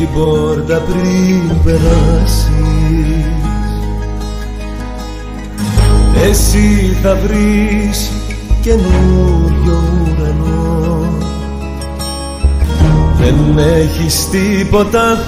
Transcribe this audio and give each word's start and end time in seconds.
την 0.00 0.08
πόρτα 0.14 0.78
πριν 0.78 1.62
περάσεις. 1.64 2.48
Εσύ 6.28 6.96
θα 7.02 7.14
βρεις 7.14 8.10
καινούριο 8.62 9.82
ουρανό. 10.02 11.12
Δεν 13.18 13.58
έχεις 13.58 14.28
τίποτα 14.30 15.18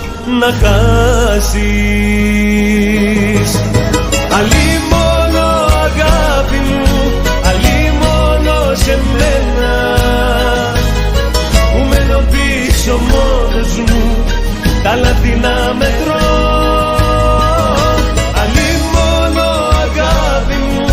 να 0.40 0.52
χάσεις. 0.62 1.60
Αλλή 4.38 4.70
μόνο 4.90 5.44
αγάπη 5.84 6.58
μου, 6.68 7.02
αλλή 7.48 7.80
μόνο 8.00 8.54
σε 8.74 8.94
μένα 9.16 9.51
τα 14.82 14.96
λάθη 14.96 15.38
να 15.44 15.74
μετρώ 15.74 16.26
Αλλή 18.40 18.70
μόνο 18.94 19.44
αγάπη 19.84 20.58
μου, 20.72 20.86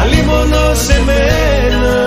αλλή 0.00 0.22
μόνο 0.22 0.74
σε 0.74 1.02
μένα 1.06 2.06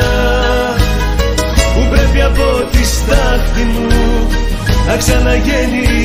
Που 1.73 1.87
πρέπει 1.89 2.21
από 2.21 2.67
τη 2.71 2.85
στάχτη 2.85 3.63
μου 3.63 4.27
να 4.87 4.97
ξαναγεννηθώ 4.97 6.02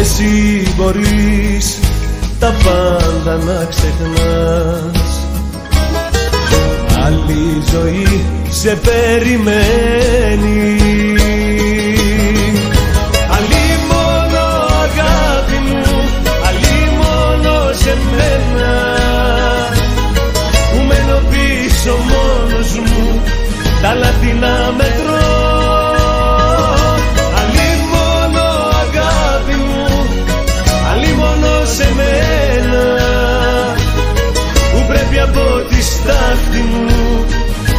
Εσύ 0.00 0.62
μπορείς 0.76 1.78
τα 2.40 2.54
πάντα 2.64 3.36
να 3.36 3.64
ξεχνάς. 3.64 5.26
Άλλη 7.04 7.62
ζωή 7.72 8.24
σε 8.50 8.76
περιμένεις 8.76 9.56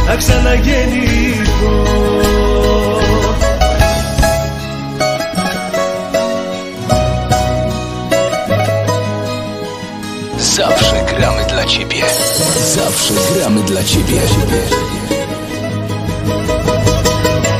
να 0.08 0.16
ξαναγεννηθώ 0.16 1.74
Zawsze 10.56 11.04
gramy 11.12 11.42
dla 11.52 11.64
Ciebie. 11.72 12.04
Zawsze 12.76 13.14
gramy 13.34 13.62
dla 13.70 13.82
Ciebie. 13.90 14.22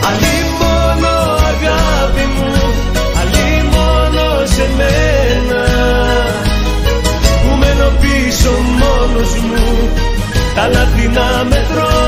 Αλλή 0.08 0.38
μόνο 0.60 1.12
αγάπη 1.53 2.25
μου, 2.37 2.53
αλλή 3.20 3.50
μόνο 3.75 4.47
σε 4.54 4.66
μένα 4.78 5.64
Που 7.42 7.56
μένω 7.60 7.88
πίσω 8.00 8.50
μόνος 8.81 9.32
μου, 9.48 9.88
τα 10.54 10.69
λάθη 10.69 11.08
να 11.08 11.44
μετρώ 11.44 12.07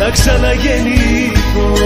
να 0.00 0.10
ξαναγεννηθώ 0.10 1.80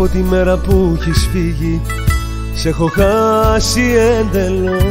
Από 0.00 0.08
τη 0.08 0.18
μέρα 0.18 0.56
που 0.56 0.96
έχεις 1.00 1.28
φύγει 1.32 1.80
Σε 2.54 2.68
έχω 2.68 2.86
χάσει 2.86 3.94
εντελώς. 4.20 4.82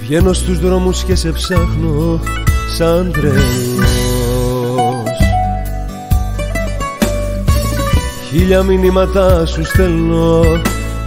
Βγαίνω 0.00 0.32
στους 0.32 0.58
δρόμους 0.58 1.04
και 1.04 1.14
σε 1.14 1.32
ψάχνω 1.32 2.20
σαν 2.76 3.10
τρελός. 3.12 3.40
Χίλια 8.30 8.62
μηνύματα 8.62 9.46
σου 9.46 9.64
στέλνω 9.64 10.44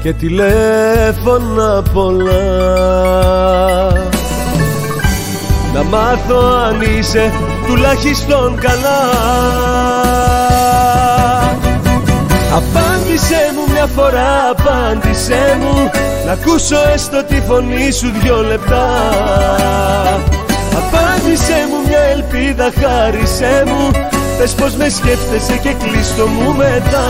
και 0.01 0.13
τηλέφωνα 0.13 1.81
πολλά. 1.93 2.43
Να 5.73 5.83
μάθω 5.83 6.39
αν 6.67 6.81
είσαι 6.81 7.31
τουλάχιστον 7.67 8.55
καλά 8.55 9.11
Απάντησέ 12.55 13.51
μου 13.55 13.73
μια 13.73 13.87
φορά, 13.95 14.49
απάντησέ 14.49 15.57
μου. 15.59 15.91
Να 16.25 16.31
ακούσω 16.31 16.75
έστω 16.93 17.23
τη 17.23 17.41
φωνή 17.47 17.91
σου 17.91 18.11
δυο 18.21 18.41
λεπτά. 18.41 18.89
Απάντησέ 20.77 21.67
μου 21.69 21.87
μια 21.87 21.99
ελπίδα, 21.99 22.71
χάρισέ 22.81 23.63
μου. 23.65 23.91
Πες 24.37 24.51
πως 24.53 24.73
με 24.75 24.89
σκέφτεσαι 24.89 25.57
και 25.57 25.73
κλείστο 25.83 26.27
μου 26.27 26.53
μετά. 26.55 27.07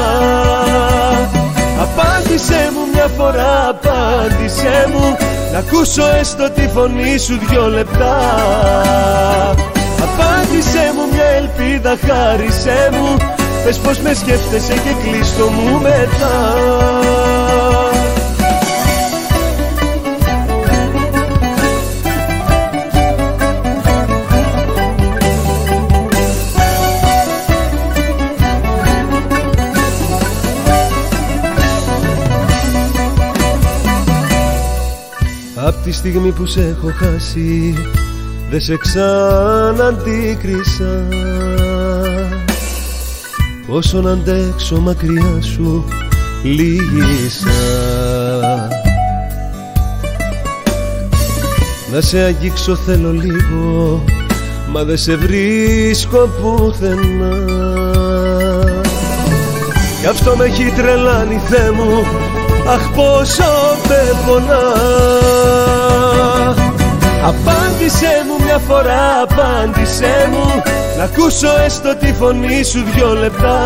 Απάντησέ 1.81 2.71
μου 2.73 2.81
μια 2.93 3.07
φορά, 3.17 3.69
απάντησέ 3.69 4.89
μου. 4.93 5.17
Να 5.51 5.57
ακούσω 5.57 6.03
έστω 6.19 6.49
τη 6.49 6.67
φωνή 6.73 7.17
σου 7.17 7.39
δυο 7.49 7.67
λεπτά 7.67 8.15
Απάντησέ 10.03 10.91
μου 10.95 11.13
μια 11.13 11.25
ελπίδα, 11.25 11.97
χάρισέ 12.07 12.89
μου. 12.91 13.17
Πες 13.63 13.77
πως 13.77 13.99
με 13.99 14.13
σκέφτεσαι 14.13 14.73
και 14.73 15.09
κλείστο 15.09 15.45
μου 15.49 15.81
μετά. 15.81 16.53
Απ' 35.55 35.83
τη 35.83 35.91
στιγμή 35.91 36.31
που 36.31 36.45
σε 36.45 36.61
έχω 36.61 36.91
χάσει 36.91 37.75
Δε 38.53 38.59
σε 38.59 38.77
ξαναντίκρισα. 38.77 40.23
Όσο 43.67 44.01
να 44.01 44.11
αντέξω 44.11 44.79
μακριά 44.79 45.41
σου 45.41 45.85
Λύγησα. 46.43 47.49
Να 51.93 52.01
σε 52.01 52.19
αγγίξω 52.19 52.75
θέλω 52.75 53.11
λίγο 53.11 54.03
Μα 54.71 54.83
δεν 54.83 54.97
σε 54.97 55.15
βρίσκω 55.15 56.29
πουθενά. 56.41 57.35
Γι' 60.01 60.07
αυτό 60.07 60.35
με 60.35 60.45
έχει 60.45 60.73
τρελάνει 60.75 61.41
Θεέ 61.49 61.71
μου 61.71 62.05
Αχ 62.67 62.89
πόσο 62.95 63.43
με 63.87 64.13
πονά. 64.27 64.61
Απάντησέ 67.25 68.25
μου 68.27 68.32
μια 68.43 68.57
φορά, 68.67 69.21
απάντησέ 69.21 70.29
μου. 70.31 70.61
Να 70.97 71.03
ακούσω 71.03 71.47
έστω 71.65 71.95
τη 71.95 72.13
φωνή 72.13 72.63
σου 72.63 72.83
δυο 72.93 73.13
λεπτά. 73.13 73.59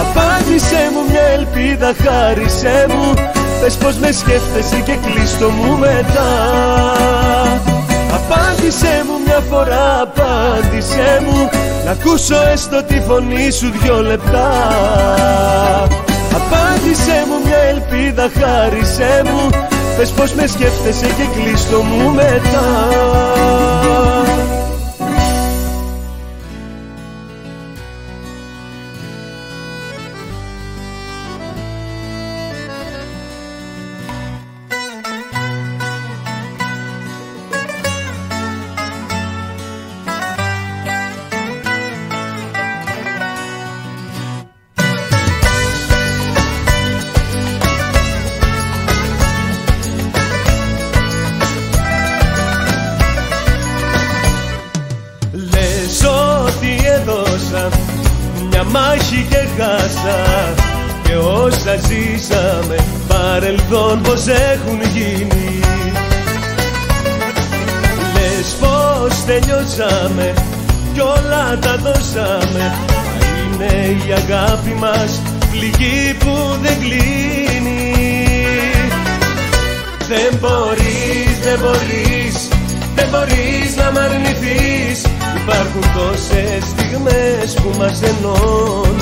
Απάντησέ 0.00 0.90
μου 0.92 1.10
μια 1.10 1.26
ελπίδα, 1.36 1.92
χάρισέ 2.04 2.86
μου. 2.88 3.12
Πες 3.60 3.74
πως 3.74 3.96
με 3.96 4.12
σκέφτεσαι 4.12 4.80
και 4.84 4.96
κλείστο 5.06 5.48
μου 5.48 5.78
μετά. 5.78 6.30
Απάντησέ 8.14 9.04
μου 9.06 9.16
μια 9.26 9.40
φορά, 9.50 10.00
απάντησέ 10.00 11.22
μου. 11.26 11.50
Να 11.84 11.90
ακούσω 11.90 12.36
έστω 12.52 12.82
τη 12.82 13.00
φωνή 13.00 13.50
σου 13.50 13.72
δυο 13.82 14.02
λεπτά. 14.02 14.50
Απάντησέ 16.34 17.24
μου 17.28 17.36
μια 17.44 17.58
ελπίδα, 17.58 18.30
χάρισέ 18.40 19.22
μου 19.24 19.50
Πες 19.96 20.12
πως 20.12 20.34
με 20.34 20.46
σκέφτεσαι 20.46 21.06
και 21.06 21.40
κλείστο 21.40 21.82
μου 21.82 22.10
μετά 22.10 22.94
Υπάρχουν 85.66 85.92
τόσες 85.96 86.64
στιγμές 86.64 87.54
που 87.54 87.78
μας 87.78 88.02
ενώνουν 88.02 88.94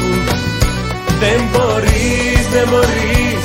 δεν 1.23 1.41
μπορείς, 1.53 2.43
δεν 2.55 2.67
μπορείς, 2.71 3.45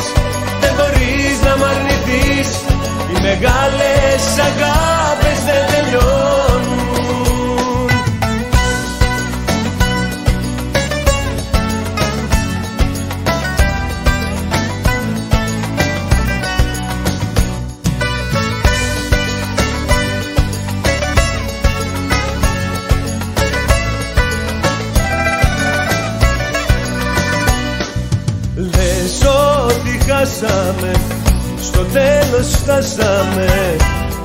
δεν 0.61 0.73
μπορείς 0.77 1.35
να 1.45 1.57
μ' 1.57 1.63
αρνηθείς. 1.73 2.49
Οι 3.09 3.21
μεγάλες 3.21 4.21
αγάπες 4.49 5.16
Στο 31.61 31.83
τέλος 31.83 32.47
φτάσαμε 32.47 33.75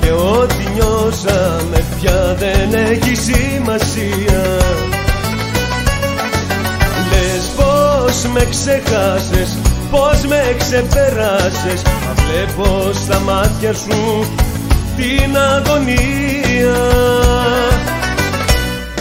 Και 0.00 0.10
ό,τι 0.10 0.54
νιώσαμε 0.74 1.84
πια 2.00 2.36
δεν 2.38 2.74
έχει 2.90 3.14
σημασία. 3.14 4.42
Λες 7.10 7.52
πως 7.56 8.32
με 8.32 8.46
ξεχάσες 8.50 9.58
Πως 9.90 10.24
με 10.28 10.54
ξεπεράσες 10.58 11.82
Μα 11.84 12.22
βλέπω 12.22 12.90
στα 12.92 13.20
μάτια 13.20 13.72
σου 13.72 14.26
την 14.96 15.36
αγωνία. 15.36 16.76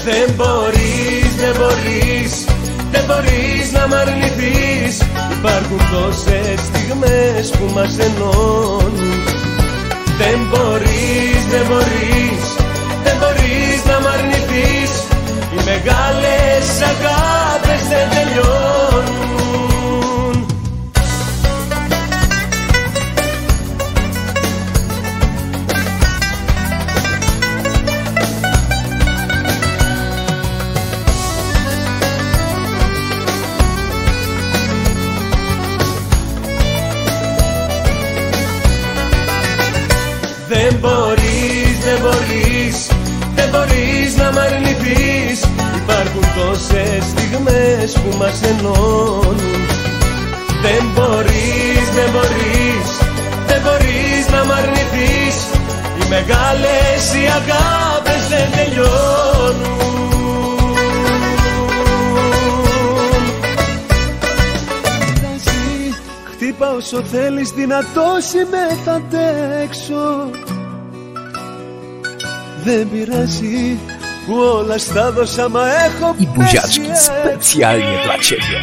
Δεν 0.04 0.34
μπορείς, 0.36 1.36
δεν 1.38 1.56
μπορείς 1.58 2.46
δεν 2.92 3.04
μπορείς 3.08 3.72
να 3.72 3.88
μ' 3.88 3.94
αρνηθείς 3.94 4.98
Υπάρχουν 5.44 5.82
τόσες 5.92 6.60
στιγμές 6.60 7.50
που 7.50 7.74
μας 7.74 7.98
ενώνουν. 8.00 8.94
Δεν 10.18 10.40
μπορείς, 10.50 11.40
δεν 11.50 11.66
μπορείς 11.68 12.44
Δεν 13.04 13.16
μπορείς 13.20 13.80
να 13.86 14.00
μ' 14.00 14.08
αρνηθείς. 14.14 14.92
Οι 15.52 15.64
μεγάλες 15.70 16.66
αγάπες 16.92 17.82
δεν 17.90 18.08
τελειώνουν 18.10 18.81
τόσες 46.52 47.04
στιγμές 47.04 47.94
που 47.94 48.18
μας 48.18 48.42
ενώνουν. 48.42 49.38
Δεν 50.62 50.84
μπορείς, 50.94 51.86
δεν 51.96 52.10
μπορείς, 52.12 52.90
δεν 53.48 53.62
μπορείς 53.64 54.30
να 54.32 54.46
μ' 54.46 54.52
αρνηθείς. 54.52 55.38
Οι 55.98 56.10
μεγάλες 56.10 57.14
οι 57.14 57.26
αγάπες 57.40 58.28
δεν 58.30 58.48
τελειώνουν. 58.56 59.80
Χτύπα 66.32 66.72
όσο 66.72 67.04
θέλεις 67.04 67.50
δυνατός 67.50 68.34
είμαι 68.34 68.78
θα 68.86 68.92
αντέξω 68.92 70.30
δεν 72.64 72.90
πειράζει 72.90 73.80
που 74.26 74.34
όλα 74.34 74.78
στα 74.78 75.12
δώσα 75.12 75.50
μα 75.50 75.62
έχω 75.68 76.16
I 76.20 76.28
buziaczki 76.36 76.92
specjalnie 77.08 77.98
dla 78.06 78.16
ciebie 78.26 78.60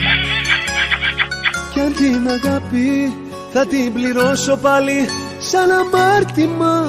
Κι 1.73 1.81
αν 1.81 1.95
την 1.95 2.29
αγάπη 2.29 3.13
θα 3.53 3.67
την 3.67 3.93
πληρώσω 3.93 4.57
πάλι 4.57 5.09
σαν 5.39 5.71
αμάρτημα 5.71 6.85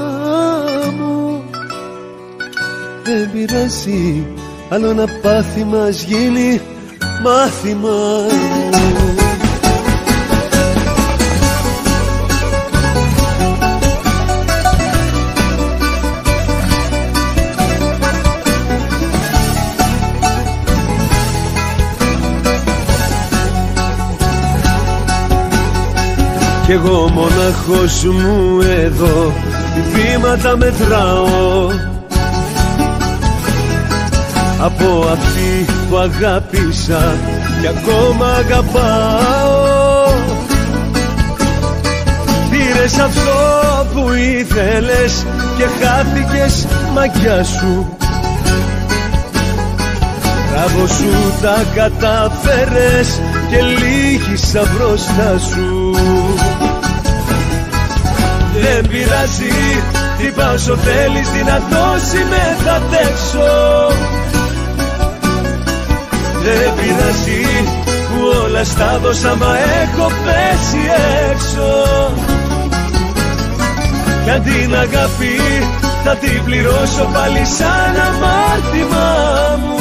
μου. 0.97 1.43
Δεν 3.03 3.31
πειράζει 3.31 4.25
άλλο 4.69 4.93
να 4.93 5.05
πάθει 5.21 5.63
μας 5.63 6.03
γίνει 6.03 6.61
μάθημα. 7.23 7.89
μου 7.89 8.98
Κι 26.69 26.75
εγώ 26.75 27.09
μοναχός 27.13 28.03
μου 28.03 28.61
εδώ 28.61 29.33
βήματα 29.93 30.57
μετράω. 30.57 31.69
Από 34.61 35.07
αυτή 35.11 35.65
που 35.89 35.97
αγάπησα 35.97 37.15
και 37.61 37.67
ακόμα 37.67 38.25
αγαπάω. 38.25 40.13
Πήρες 42.49 42.97
αυτό 42.97 43.87
που 43.93 44.11
ήθελες 44.13 45.25
και 45.57 45.65
χάθηκες 45.81 46.67
μαγιά 46.93 47.43
σου. 47.43 47.97
Μπράβο 50.51 50.87
σου 50.87 51.33
τα 51.41 51.63
καταφέρες 51.75 53.21
και 53.49 53.61
λύγησα 53.61 54.61
μπροστά 54.73 55.39
σου. 55.39 55.91
Δεν 58.61 58.87
πειράζει, 58.87 59.53
τι 60.17 60.27
πάω 60.35 60.53
όσο 60.53 60.75
θέλεις 60.75 61.29
δυνατός 61.29 62.13
είμαι 62.13 62.57
θα 62.63 62.81
δεν 66.43 66.73
πειράζει 66.75 67.41
που 68.09 68.19
όλα 68.43 68.63
στα 68.63 68.99
δώσα 69.03 69.35
μα 69.35 69.57
έχω 69.81 70.07
πέσει 70.23 70.81
έξω. 71.31 71.69
Κι 74.23 74.29
αν 74.29 74.43
την 74.43 74.75
αγάπη 74.75 75.41
θα 76.03 76.15
την 76.15 76.43
πληρώσω 76.43 77.09
πάλι 77.13 77.45
σαν 77.45 77.95
αμάρτημα 78.07 79.07
μου 79.61 79.78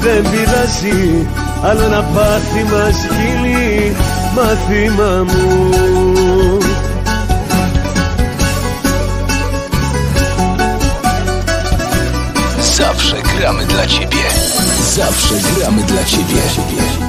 Δεν 0.00 0.22
πειράζει 0.30 1.26
άλλο 1.62 1.82
ένα 1.82 2.02
πάθημα 2.02 2.90
γίνει 2.90 3.92
μαθήμα 4.34 5.24
μου 5.26 5.72
Zawsze 12.82 13.16
gramy 13.22 13.64
dla 13.66 13.86
Ciebie. 13.86 14.26
Zawsze 14.96 15.34
gramy 15.56 15.82
dla 15.82 16.02
Ciebie. 16.04 17.05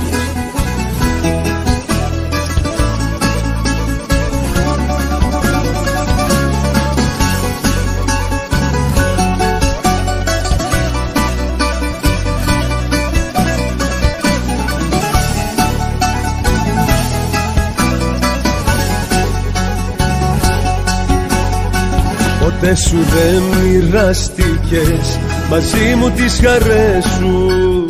Ποτέ 22.68 22.80
σου 22.80 22.96
δεν 22.96 23.42
μοιράστηκες 23.42 25.18
μαζί 25.50 25.94
μου 25.98 26.10
τις 26.10 26.40
χαρές 26.44 27.04
σου. 27.04 27.87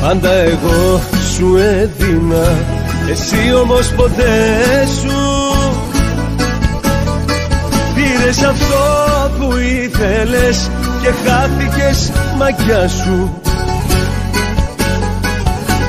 Πάντα 0.00 0.32
εγώ 0.32 1.00
σου 1.34 1.56
έδινα 1.56 2.58
εσύ 3.10 3.54
όμως 3.62 3.88
ποτέ 3.88 4.86
σου. 5.00 5.16
Πήρες 7.94 8.42
αυτό 8.42 8.84
που 9.38 9.56
ήθελες 9.56 10.70
και 11.02 11.10
χάθηκες 11.26 12.12
μακιά 12.38 12.88
σου. 12.88 13.40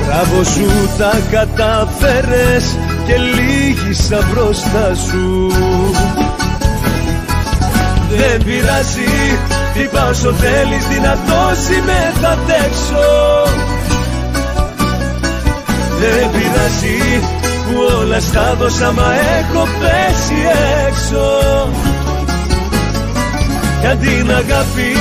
Μπράβο 0.06 0.44
σου 0.44 0.66
τα 0.98 1.12
καταφέρες 1.30 2.76
και 3.06 3.14
λύγησα 3.16 4.18
μπροστά 4.32 4.94
σου 4.94 5.50
δεν 8.16 8.44
πειράζει 8.44 9.14
Τι 9.74 9.82
πάω 9.92 10.08
όσο 10.08 10.32
θέλεις 10.32 10.86
δυνατός 10.86 11.58
είμαι 11.76 12.12
θα 12.20 12.28
αντέξω. 12.28 13.08
Δεν 16.00 16.30
πειράζει 16.30 17.20
που 17.64 17.74
όλα 18.00 18.20
στα 18.20 18.54
δώσα 18.58 18.92
μα 18.92 19.12
έχω 19.38 19.68
πέσει 19.80 20.38
έξω. 20.86 21.26
Κι 23.80 23.86
αν 23.86 23.98
την 23.98 24.30
αγάπη 24.30 24.92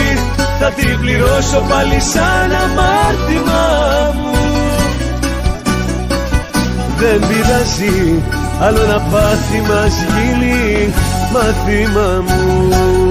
θα 0.59 0.69
την 0.69 0.99
πληρώσω 0.99 1.63
πάλι 1.69 1.99
σαν 1.99 2.51
αμάρτημα 2.63 3.63
μου. 4.15 4.37
Δεν 6.97 7.19
πειράζει 7.19 8.23
άλλο 8.59 8.81
ένα 8.83 8.99
πάθημα 9.11 9.87
γίνει 9.87 10.93
μαθήμα 11.33 12.23
μου 12.27 13.04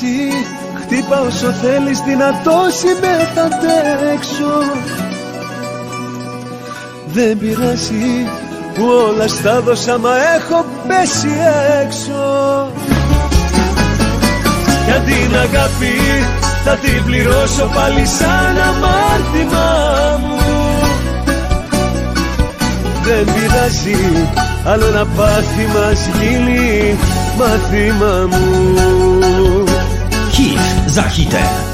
Δεν 0.00 0.10
πειράζει 0.10 0.46
Χτύπα 0.80 1.20
όσο 1.20 1.50
θέλεις 1.50 2.00
δυνατός 2.00 2.82
είμαι 2.82 3.30
θα 3.34 3.42
αντέξω 3.42 4.62
Δεν 7.06 7.38
πειράζει 7.38 8.26
που 8.74 8.84
όλα 9.08 9.28
στα 9.28 9.60
δώσα 9.60 9.98
μα 9.98 10.10
έχω 10.36 10.64
πέσει 10.88 11.28
έξω. 11.82 12.68
Για 14.86 14.94
την 14.94 15.36
αγάπη 15.36 15.96
θα 16.64 16.74
την 16.74 17.04
πληρώσω 17.04 17.70
πάλι 17.74 18.06
σαν 18.06 18.56
αμάρτημα 18.68 19.68
μου. 20.20 20.38
Δεν 23.02 23.24
πειράζει 23.24 24.28
άλλο 24.64 24.88
να 24.90 25.06
πάθει 25.06 25.66
μας 25.74 26.08
γίνει 26.18 26.96
μαθήμα 27.38 28.28
μου. 28.30 28.64
Hit 29.54 29.63
za 30.94 31.02
hitem. 31.02 31.73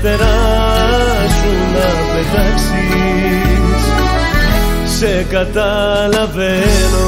Φτερά 0.00 0.40
σου 1.38 1.52
να 1.74 1.88
πετάξεις. 2.10 3.84
Σε 4.98 5.26
καταλαβαίνω 5.28 7.06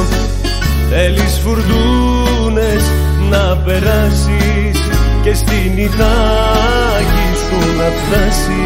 Θέλεις 0.90 1.40
φουρτούνες 1.44 2.82
να 3.30 3.56
περάσεις 3.56 4.78
Και 5.22 5.34
στην 5.34 5.76
Ιθάκη 5.76 7.28
σου 7.44 7.58
να 7.76 7.88
φτάσεις. 7.98 8.60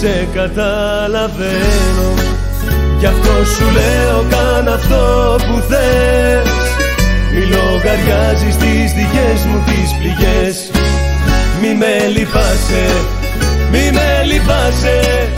Σε 0.00 0.28
καταλαβαίνω 0.34 2.10
Γι' 2.98 3.06
αυτό 3.06 3.44
σου 3.56 3.64
λέω 3.72 4.24
καν 4.30 4.68
αυτό 4.68 5.36
που 5.38 5.62
θες. 5.68 6.50
Μη 7.34 7.40
λογαριάζεις 7.40 8.56
τις 8.56 8.92
δικές 8.92 9.44
μου 9.44 9.62
τις 9.66 9.90
πληγές 9.98 10.81
Μη 11.62 11.74
με 11.74 12.06
λυπάσαι, 12.16 12.84
μη 13.70 13.90
με 13.92 14.22
λυπάσαι. 14.24 15.28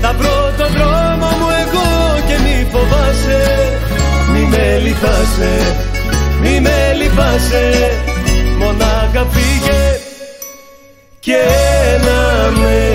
Θα 0.00 0.12
βρω 0.18 0.52
τον 0.58 0.70
δρόμο 0.72 1.28
μου 1.38 1.48
εγώ 1.62 1.88
και 2.26 2.36
μη 2.44 2.66
φοβάσαι. 2.72 2.96
Φοβάσαι 2.96 3.86
Μη 4.32 4.40
με 4.40 4.78
λυπάσαι 4.82 5.52
Μη 6.40 6.60
με 6.60 6.94
λυπάσαι. 7.02 7.92
Μονάχα 8.58 9.26
φύγε 9.30 9.98
Και 11.20 11.42
να 12.04 12.50
με 12.60 12.85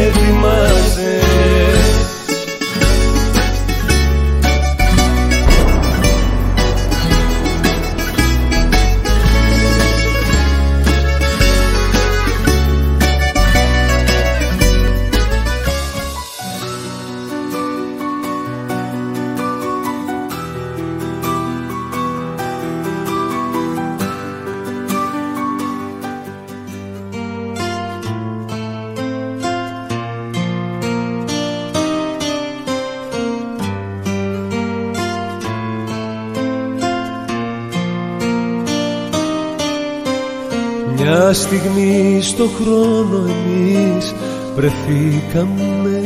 Μια 41.32 41.40
στιγμή 41.40 42.20
στο 42.22 42.50
χρόνο 42.62 43.30
εμείς 43.48 44.14
βρεθήκαμε. 44.56 46.02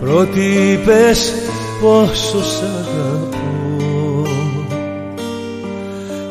Πρώτη 0.00 0.40
είπες 0.40 1.34
πόσο 1.80 2.44
σ' 2.44 2.62
αγαπώ. 2.62 4.26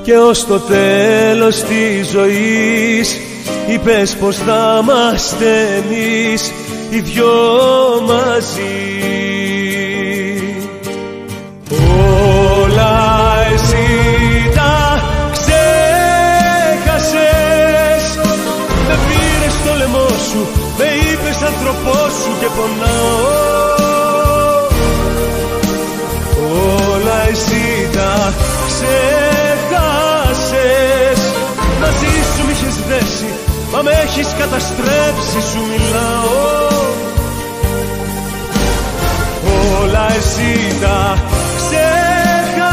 Και 0.03 0.17
ως 0.17 0.45
το 0.45 0.59
τέλος 0.59 1.63
της 1.63 2.07
ζωής 2.07 3.19
Είπες 3.73 4.15
πως 4.15 4.37
θα 4.37 4.79
είμαστε 4.81 5.83
εμείς 5.83 6.51
οι 6.89 6.99
δυο 6.99 7.33
μαζί 8.05 9.36
έχεις 34.19 34.33
καταστρέψει 34.37 35.39
σου 35.51 35.61
μιλάω. 35.71 36.35
Όλα 39.81 40.05
εσύ 40.17 40.51
τα 40.81 40.99
ξέχασες 41.59 42.63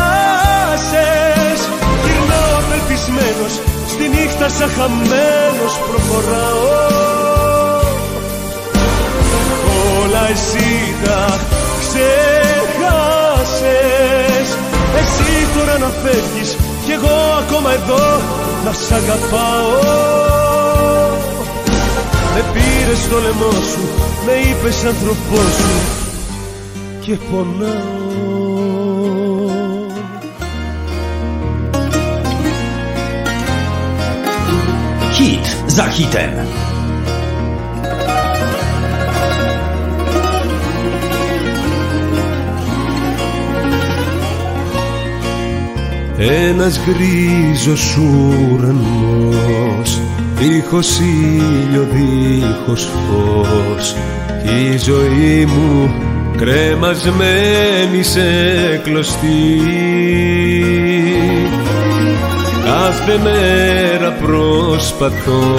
Γυρνάω 2.04 2.52
απελπισμένος 2.60 3.54
Στη 3.92 4.04
νύχτα 4.08 4.48
σαν 4.48 4.70
χαμένος 4.76 5.74
προχωράω. 5.88 6.68
Όλα 10.00 10.24
εσύ 10.35 10.70
τα 11.04 11.22
ξέχασες 11.83 13.28
Εσύ 15.00 15.30
τώρα 15.57 15.76
να 15.78 15.90
φεύγεις 16.02 16.50
Κι 16.85 16.92
εγώ 16.92 17.16
ακόμα 17.42 17.70
εδώ 17.72 18.04
να 18.64 18.72
σ' 18.72 18.92
αγαπάω 18.92 20.73
Με 22.35 22.44
πήρες 22.53 22.99
στο 22.99 23.18
λαιμό 23.18 23.51
σου 23.51 23.81
Με 24.27 24.33
είπες 24.33 24.85
άνθρωπός 24.85 25.55
σου 25.57 25.81
Και 27.01 27.16
πονάω 27.31 28.05
Hit 35.18 35.47
za 35.77 35.85
hitem. 35.94 36.35
Ένας 46.18 46.81
γκρίζος 46.85 47.97
ουρανός 47.97 48.85
Δίχως 50.48 50.98
ήλιο, 50.98 51.88
δίχως 51.92 52.83
φως 52.85 53.96
Κι 54.42 54.74
η 54.74 54.76
ζωή 54.76 55.44
μου 55.44 55.94
κρεμασμένη 56.37 58.02
σε 58.02 58.20
κλωστή. 58.83 59.61
Κάθε 62.64 63.20
μέρα 63.22 64.12
προσπαθώ 64.12 65.54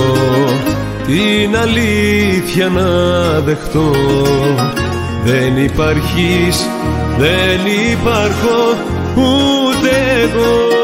την 1.06 1.58
αλήθεια 1.58 2.68
να 2.68 2.90
δεχτώ. 3.40 3.92
Δεν 5.26 5.58
υπάρχεις, 5.58 6.68
δεν 7.18 7.60
υπάρχω 7.92 8.78
ούτε 9.16 9.90
εγώ 10.22 10.75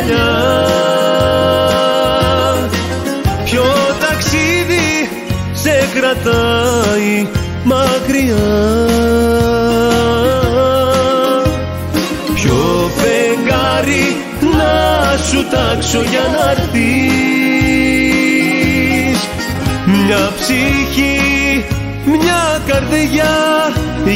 αγκαλιά 0.00 0.28
Ποιο 3.44 3.64
ταξίδι 4.00 5.08
σε 5.52 5.88
κρατάει 5.94 7.26
μακριά. 7.64 8.34
Ποιο 12.34 12.90
φεγγάρι 12.96 14.16
να 14.40 14.74
σου 15.16 15.46
τάξω 15.50 16.02
για 16.02 16.24
να 16.36 16.50
έρθεις. 16.50 16.80
Μια 19.86 20.30
ψυχή, 20.36 21.64
μια 22.04 22.60
καρδιά 22.66 23.36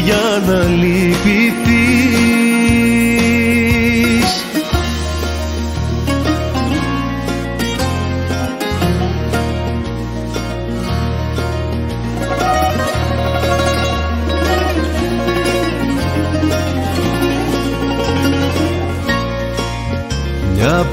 για 0.04 0.42
να 0.46 0.58
λυπηθείς 0.64 1.73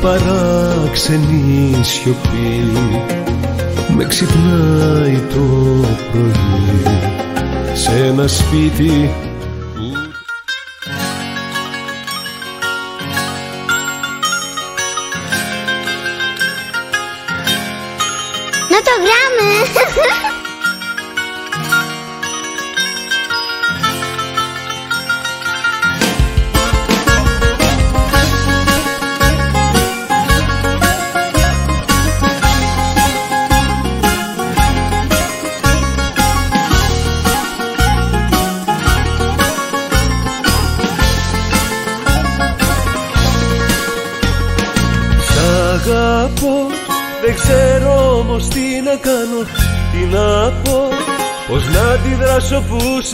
παράξενη 0.01 1.83
σιωπή. 1.83 2.71
Με 3.95 4.05
ξυπνάει 4.05 5.19
το 5.29 5.45
πρωί 6.11 6.81
σε 7.73 8.05
ένα 8.05 8.27
σπίτι 8.27 9.11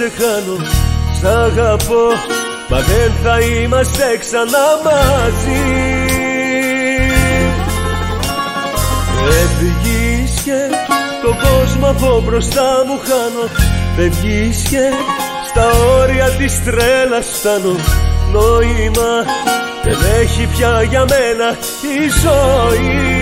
σε 0.08 0.24
χάνω 0.24 0.58
Σ' 1.20 1.24
αγαπώ 1.24 2.08
Μα 2.70 2.78
δεν 2.78 3.12
θα 3.24 3.40
είμαστε 3.40 4.18
ξανά 4.20 4.68
μαζί. 4.84 5.64
Φεύγεις 9.24 10.42
και 10.44 10.60
τον 11.24 11.38
κόσμο 11.38 11.88
από 11.88 12.22
μπροστά 12.26 12.84
μου 12.88 13.00
χάνω 13.08 13.50
Δεν 13.98 14.12
και 14.70 14.90
στα 15.50 15.70
όρια 16.00 16.30
της 16.30 16.64
τρέλας 16.64 17.28
φτάνω. 17.34 17.76
Νόημα 18.32 19.24
δεν 19.84 19.98
έχει 20.22 20.48
πια 20.56 20.84
για 20.84 21.06
μένα 21.10 21.58
η 21.82 22.10
ζωή. 22.10 23.22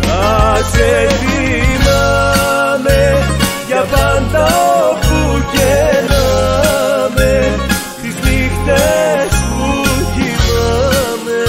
Θα 0.00 0.56
σε 0.72 1.08
θυμάμαι 1.08 1.29
για 3.80 3.96
πάντα 3.96 4.44
όπου 4.90 5.16
και 5.52 5.74
να 6.08 6.24
με 7.14 7.34
Τις 8.02 8.14
νύχτες 8.24 9.32
που 9.48 9.66
κοιμάμαι. 10.14 11.44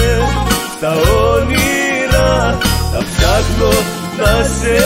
Στα 0.78 0.92
όνειρα 1.30 2.34
θα 2.92 3.02
ψάχνω 3.10 3.74
να 4.18 4.34
σε 4.44 4.78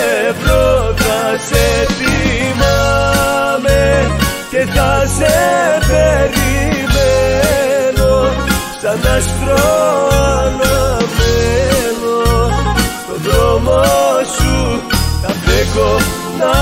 βρω 0.41 0.67
Θα 0.95 1.21
σε 1.47 1.65
θυμάμαι. 1.97 3.84
Και 4.49 4.62
θα 4.73 4.91
σε 5.17 5.36
περιμένω 5.88 6.93
Σαν 8.81 8.99
άστρο 9.15 9.67
αναμένω 10.38 12.17
Στον 13.03 13.19
δρόμο 13.23 13.79
σου 14.38 14.53
θα 15.21 15.31
φέγω 15.45 15.91
να 16.39 16.55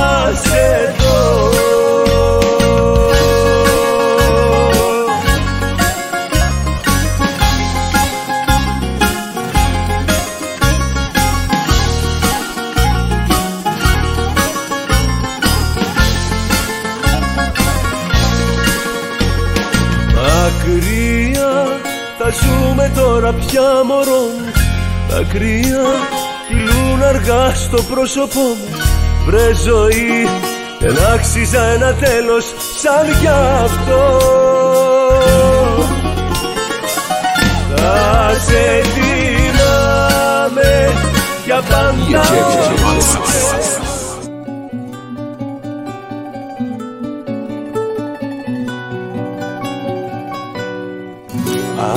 τώρα 23.54 23.72
πια 23.72 23.84
μωρό 23.84 24.22
μου 24.22 24.52
Τα 25.10 25.24
κρύα 25.30 25.84
κυλούν 26.48 27.04
αργά 27.04 27.54
στο 27.56 27.82
πρόσωπό 27.82 28.40
μου. 28.40 28.68
Βρε 29.26 29.54
ζωή 29.54 30.28
δεν 30.80 30.98
άξιζα 31.14 31.64
ένα 31.64 31.94
τέλος 31.94 32.46
σαν 32.82 33.20
κι 33.20 33.28
αυτό. 33.64 34.20
Θα 37.76 38.30
σε 38.40 38.82
θυμάμαι 38.94 40.72
για 41.46 41.62
πάντα 41.70 42.22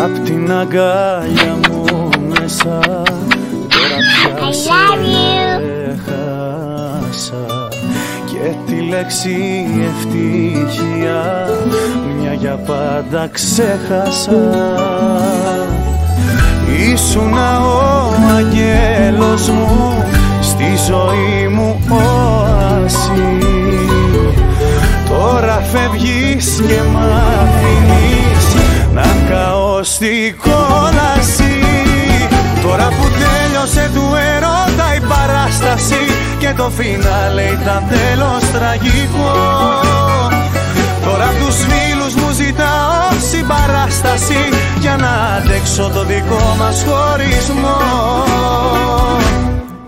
Απ' 0.06 0.24
την 0.24 0.52
αγκάλια 0.52 1.56
μου 1.68 2.08
μέσα. 2.28 2.78
Τώρα 3.68 3.96
πια 4.12 4.52
σε 4.52 5.98
χάσα 6.06 7.70
Και 8.26 8.54
τη 8.66 8.80
λέξη 8.80 9.66
ευτυχία 9.86 11.48
Μια 12.18 12.32
για 12.32 12.56
πάντα 12.66 13.28
ξέχασα. 13.32 14.52
Ήσουνα 16.92 17.60
ο 17.60 18.12
αγγέλος 18.36 19.48
μου 19.48 20.04
Στη 20.40 20.64
ζωή 20.88 21.48
μου 21.48 21.80
όαση 21.88 23.38
Τώρα 25.08 25.62
φεύγεις 25.72 26.62
και 26.68 26.80
μ' 26.92 26.96
αφήνεις 26.96 28.25
να 28.96 29.08
καώ 29.30 29.82
στη 29.82 30.36
κόλαση. 30.42 31.54
Τώρα 32.62 32.88
που 32.96 33.06
τέλειωσε 33.20 33.90
του 33.94 34.06
ερώτα 34.34 34.88
η 34.96 35.00
παράσταση 35.12 36.02
Και 36.38 36.50
το 36.56 36.70
φινάλε 36.76 37.42
ήταν 37.42 37.82
τέλος 37.88 38.42
τραγικό. 38.54 39.34
Τώρα 41.04 41.28
τους 41.40 41.56
φίλους 41.66 42.14
μου 42.14 42.30
ζητάω 42.30 43.08
συμπαράσταση 43.30 44.40
Για 44.80 44.96
να 44.96 45.12
αντέξω 45.36 45.90
το 45.94 46.04
δικό 46.04 46.56
μας 46.58 46.84
χωρισμό. 46.86 47.78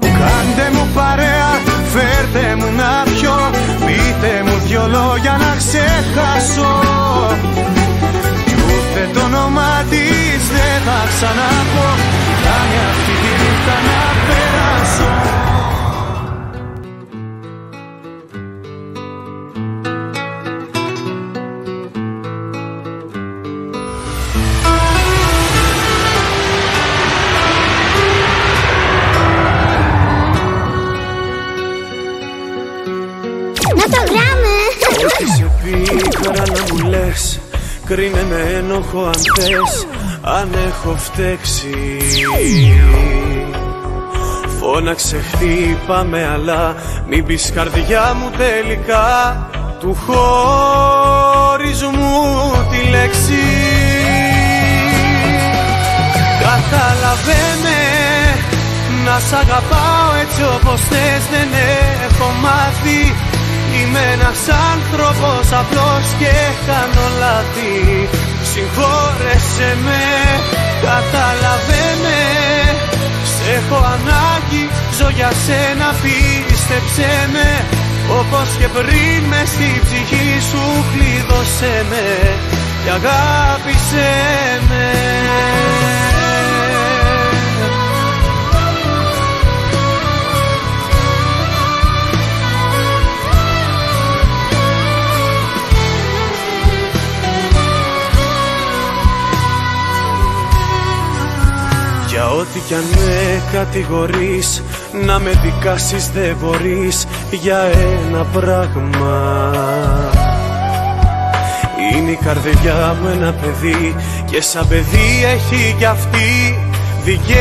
Κάντε 0.00 0.66
μου 0.72 0.86
παρέα, 0.94 1.50
φέρτε 1.92 2.54
μου 2.58 2.68
να 2.76 3.12
πιω 3.12 3.36
Πείτε 3.86 4.42
μου 4.44 4.56
δυο 4.66 4.86
λόγια 4.86 5.36
να 5.40 5.56
ξεχάσω 5.56 6.70
Ούτε 8.98 9.10
το 9.12 9.24
όνομά 9.24 9.84
της 9.90 10.42
δεν 10.54 10.78
θα 10.86 11.00
ξαναπώ. 11.12 11.88
Κάνει 12.44 12.76
αυτή 12.90 13.14
τη 13.22 13.30
νύχτα 13.40 13.76
να 13.88 14.00
περάσω 14.26 15.47
Κρίνε 37.88 38.24
με 38.28 38.40
ένοχο 38.56 39.04
αν 39.04 39.14
θες 39.14 39.86
Αν 40.22 40.50
έχω 40.68 40.96
φταίξει. 40.96 41.96
Φώναξε 44.60 45.24
χτύπαμε 45.32 46.28
αλλά 46.32 46.74
Μην 47.08 47.24
πεις 47.24 47.52
καρδιά 47.54 48.14
μου 48.14 48.30
τελικά. 48.36 49.46
Του 49.80 49.96
χωρισμού 50.06 50.26
τη 52.70 52.90
λέξη. 52.90 53.42
Καταλαβαίνε 56.40 57.80
Να 59.04 59.18
σ' 59.18 59.32
αγαπάω 59.32 60.14
έτσι 60.22 60.42
όπως 60.42 60.80
θες 60.80 61.22
Δεν 61.30 61.48
έχω 61.52 62.07
απλός 65.60 66.06
και 66.20 66.34
κάνω 66.68 67.06
λάθη. 67.20 67.76
Συγχώρεσέ 68.50 69.70
με, 69.84 70.04
καταλαβαίνε. 70.86 72.22
Σ' 73.32 73.42
έχω 73.56 73.78
ανάγκη, 73.94 74.64
ζω 74.96 75.08
για 75.18 75.30
σένα 75.44 75.88
πίστεψέ 76.02 77.12
με. 77.34 77.50
Όπως 78.20 78.48
και 78.58 78.68
πριν 78.76 79.20
με 79.30 79.42
στη 79.52 79.68
ψυχή 79.84 80.30
σου 80.48 80.62
κλείδωσέ 80.92 81.84
με 81.90 82.06
Και 82.84 82.90
αγάπησέ 82.90 84.10
με 84.68 84.86
ό,τι 102.38 102.58
κι 102.58 102.74
αν 102.74 102.84
με 102.94 103.42
κατηγορείς 103.52 104.62
Να 105.06 105.18
με 105.18 105.30
δικάσεις 105.42 106.10
δεν 106.10 106.36
μπορείς. 106.40 107.06
Για 107.30 107.58
ένα 107.58 108.24
πράγμα. 108.24 109.52
Είναι 111.92 112.10
η 112.10 112.18
καρδιά 112.24 112.96
μου 113.00 113.08
ένα 113.08 113.32
παιδί 113.32 113.96
Και 114.30 114.42
σαν 114.42 114.68
παιδί 114.68 115.24
έχει 115.34 115.74
κι 115.78 115.84
αυτή 115.84 116.58
Δικαίωμα 117.04 117.36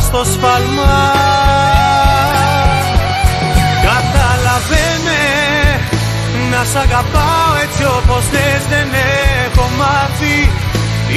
στο 0.00 0.24
σφάλμα. 0.24 1.12
Καταλαβαίνε 3.82 5.22
Να 6.50 6.64
σ' 6.64 6.76
αγαπάω 6.76 7.54
έτσι 7.62 7.84
όπως 7.84 8.24
θες 8.30 8.62
δεν 8.70 8.88
έχω 9.46 9.68
μάθει 9.78 10.59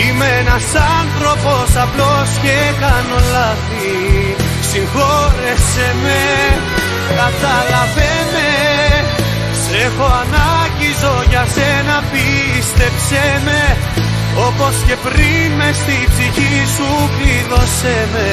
Είμαι 0.01 0.27
ένας 0.41 0.65
άνθρωπος 0.99 1.67
απλός 1.86 2.29
και 2.43 2.58
κάνω 2.84 3.19
λάθη. 3.34 3.93
Συγχώρεσέ 4.69 5.89
με, 6.03 6.21
καταλαβαίνε. 7.19 8.51
Σ' 9.62 9.73
έχω 9.86 10.08
ανάγκη, 10.21 10.89
ζω 11.01 11.15
για 11.32 11.45
σένα, 11.56 11.95
πίστεψέ 12.12 13.25
με. 13.45 13.63
Όπως 14.47 14.75
και 14.88 14.95
πριν 15.06 15.49
με 15.60 15.69
στη 15.79 15.97
ψυχή 16.12 16.56
σου 16.75 16.89
κλείδωσέ 17.17 17.99
με 18.13 18.32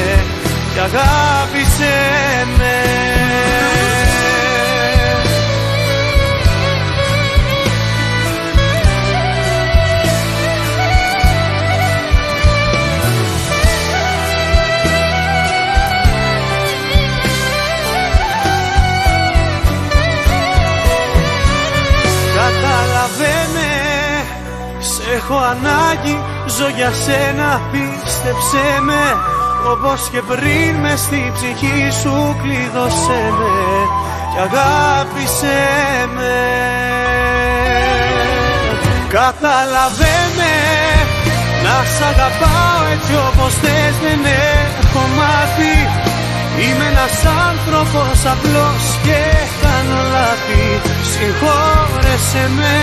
και 0.74 0.80
αγάπησέ 0.80 1.98
με 2.58 2.74
έχω 25.16 25.36
ανάγκη 25.36 26.16
Ζω 26.56 26.68
για 26.76 26.92
σένα 27.04 27.60
πίστεψέ 27.72 28.68
με. 28.86 29.04
Όπως 29.72 30.08
και 30.12 30.22
πριν 30.30 30.74
με 30.82 30.96
στη 30.96 31.32
ψυχή 31.34 31.90
σου 32.00 32.36
κλείδωσέ 32.42 33.22
με 33.38 33.56
Και 34.32 34.40
αγάπησέ 34.46 35.62
με. 36.14 36.38
Καταλαβαίνε 39.08 40.54
να 41.64 41.76
σ' 41.92 42.02
αγαπάω 42.10 42.80
έτσι 42.94 43.14
όπως 43.28 43.52
θες 43.62 43.94
δεν 44.02 44.20
έχω 44.80 45.02
μάθει. 45.18 45.76
Είμαι 46.62 46.86
ένας 46.92 47.16
άνθρωπος 47.48 48.18
απλός 48.32 48.84
και 49.04 49.20
κάνω 49.59 49.59
λάθη 50.12 50.66
Συγχώρεσέ 51.10 52.44
με, 52.58 52.76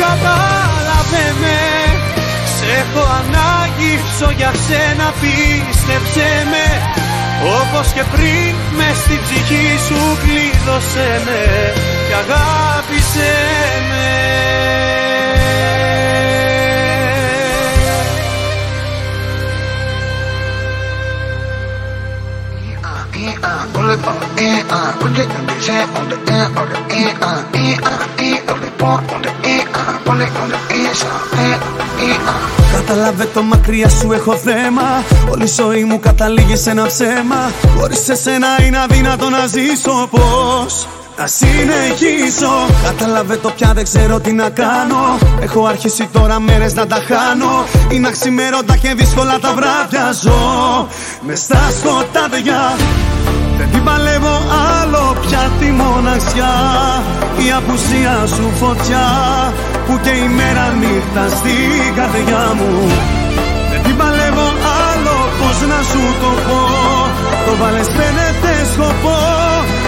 κατάλαβε 0.00 1.26
με. 1.42 1.60
Σε 2.54 2.64
έχω 2.80 3.04
ανάγκη, 3.20 3.92
ζω 4.18 4.30
για 4.40 4.52
σένα 4.66 5.08
πίστεψέ 5.20 6.30
με. 6.52 6.66
Όπως 7.58 7.86
και 7.92 8.04
πριν 8.12 8.54
με 8.78 8.88
στη 9.00 9.16
ψυχή 9.24 9.68
σου 9.86 10.00
κλείδωσέ 10.22 11.10
με 11.24 11.42
Και 12.08 12.14
αγάπησέ 12.22 13.34
με 13.88 15.01
Καταλάβε 32.76 33.24
το 33.34 33.42
μακριά 33.42 33.88
σου 33.88 34.12
έχω 34.12 34.34
θέμα. 34.34 34.82
Όλη 35.30 35.44
η 35.44 35.52
ζωή 35.56 35.84
μου 35.84 36.00
καταλήγει 36.00 36.56
σε 36.56 36.70
ένα 36.70 36.86
ψέμα. 36.86 37.50
Χωρίς 37.78 38.08
εσένα 38.08 38.46
είναι 38.66 38.78
αδύνατο 38.78 39.30
να 39.30 39.46
ζήσω. 39.46 40.08
Πως 40.10 40.86
να 41.16 41.26
συνεχίσω; 41.26 42.66
Καταλάβε 42.84 43.36
το 43.36 43.50
πια 43.50 43.72
δεν 43.74 43.84
ξέρω 43.84 44.20
τι 44.20 44.32
να 44.32 44.50
κάνω. 44.50 45.18
Έχω 45.40 45.66
αρχίσει 45.66 46.08
τώρα 46.12 46.40
μέρες 46.40 46.74
να 46.74 46.86
τα 46.86 46.96
χάνω. 47.08 47.64
Είναι 47.90 48.08
αξιμέρωτα 48.08 48.76
και 48.76 48.94
δύσκολα 48.94 49.38
τα 49.38 49.54
βράδια. 49.54 50.12
Ζω 50.22 50.88
Μες 51.26 51.38
στα 51.38 51.70
σκοτάδια 51.78 52.76
δεν 53.62 53.70
την 53.74 53.84
παλεύω 53.88 54.36
άλλο 54.76 55.04
πια 55.22 55.44
τη 55.58 55.68
μοναξιά. 55.80 56.54
Η 57.44 57.46
απουσία 57.58 58.16
σου 58.34 58.46
φωτιά 58.60 59.06
Που 59.86 59.94
και 60.04 60.12
η 60.24 60.28
μέρα 60.38 60.66
νύχτα 60.80 61.24
στην 61.38 61.88
καρδιά 61.98 62.44
μου. 62.58 62.72
Δεν 63.70 63.80
την 63.86 63.96
παλεύω 64.00 64.48
άλλο 64.86 65.16
πως 65.38 65.58
να 65.70 65.80
σου 65.90 66.02
το 66.22 66.30
πω. 66.46 66.60
Το 67.46 67.52
βάλες 67.60 67.88
φαίνεται 67.96 68.52
σκοπό 68.72 69.18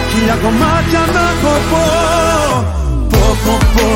Χίλια 0.09 0.37
κομμάτια 0.43 1.03
να 1.15 1.25
κοπώ 1.43 1.85
Πω. 3.11 3.23
Πω 3.43 3.55
πω 3.75 3.89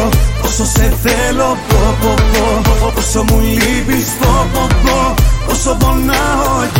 Όσο 0.47 0.65
σε 0.75 0.87
θέλω 1.03 1.49
πω 1.67 1.81
πω 2.01 2.13
πω. 2.31 2.45
Όσο 2.99 3.21
μου 3.27 3.39
λείπεις 3.57 4.09
πω 4.19 4.33
πω 4.53 4.63
πω. 4.83 4.99
Όσο 5.51 5.71
πονάω 5.81 6.57
και 6.75 6.78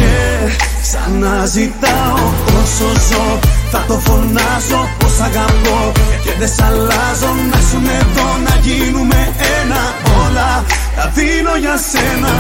Ξαναζητάω 0.92 2.26
όσο 2.62 2.90
ζω 3.10 3.40
Θα 3.72 3.84
το 3.88 3.94
φωνάζω 3.94 4.82
πως 5.00 5.20
αγαπώ. 5.20 5.92
Και 6.24 6.32
δεν 6.40 6.48
σ' 6.48 6.62
αλλάζω 6.62 7.34
να 7.52 7.58
σου 7.58 7.82
εδώ 8.00 8.28
Να 8.44 8.56
γίνουμε 8.62 9.34
ένα. 9.62 9.82
Όλα 10.24 10.64
Τα 10.96 11.12
δίνω 11.16 11.56
για 11.60 11.78
σένα 11.92 12.34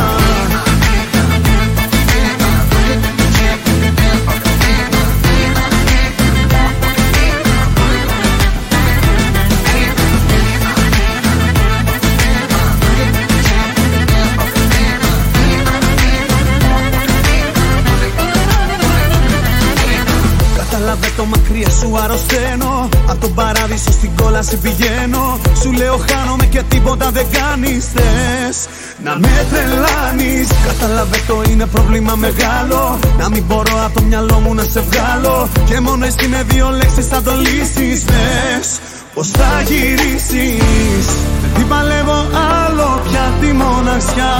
το 21.63 21.69
μακριά 21.69 21.69
σου 21.79 22.03
αρρωσταίνω. 22.03 22.89
Απ' 23.09 23.19
τον 23.19 23.33
παράδεισο 23.33 23.91
στην 23.91 24.11
κόλαση 24.21 24.57
πηγαίνω. 24.57 25.39
Σου 25.61 25.71
λέω 25.71 25.99
χάνομαι 26.09 26.45
και 26.45 26.61
τίποτα 26.67 27.09
δεν 27.11 27.25
κάνεις. 27.31 27.85
Θες 27.93 28.67
να 29.03 29.17
με 29.19 29.45
τρελάνεις. 29.49 30.47
Κατάλαβε 30.67 31.17
το 31.27 31.41
είναι 31.49 31.65
πρόβλημα 31.65 32.15
μεγάλο. 32.15 32.99
Να 33.19 33.29
μην 33.29 33.43
μπορώ 33.47 33.85
από 33.85 33.99
το 33.99 34.01
μυαλό 34.05 34.39
μου 34.43 34.53
να 34.53 34.63
σε 34.63 34.81
βγάλω. 34.89 35.49
Και 35.65 35.79
μόνο 35.79 36.05
εσύ 36.05 36.27
με 36.27 36.43
δύο 36.47 36.69
λέξεις 36.69 37.07
θα 37.07 37.21
το 37.21 37.31
λύσεις. 37.35 38.03
Θες 38.03 38.79
πως 39.13 39.27
θα 39.27 39.61
γυρίσεις. 39.67 41.07
Δεν 41.55 41.67
παλεύω 41.67 42.19
άλλο 42.63 43.01
πια 43.05 43.33
τη 43.41 43.47
μοναξιά. 43.61 44.35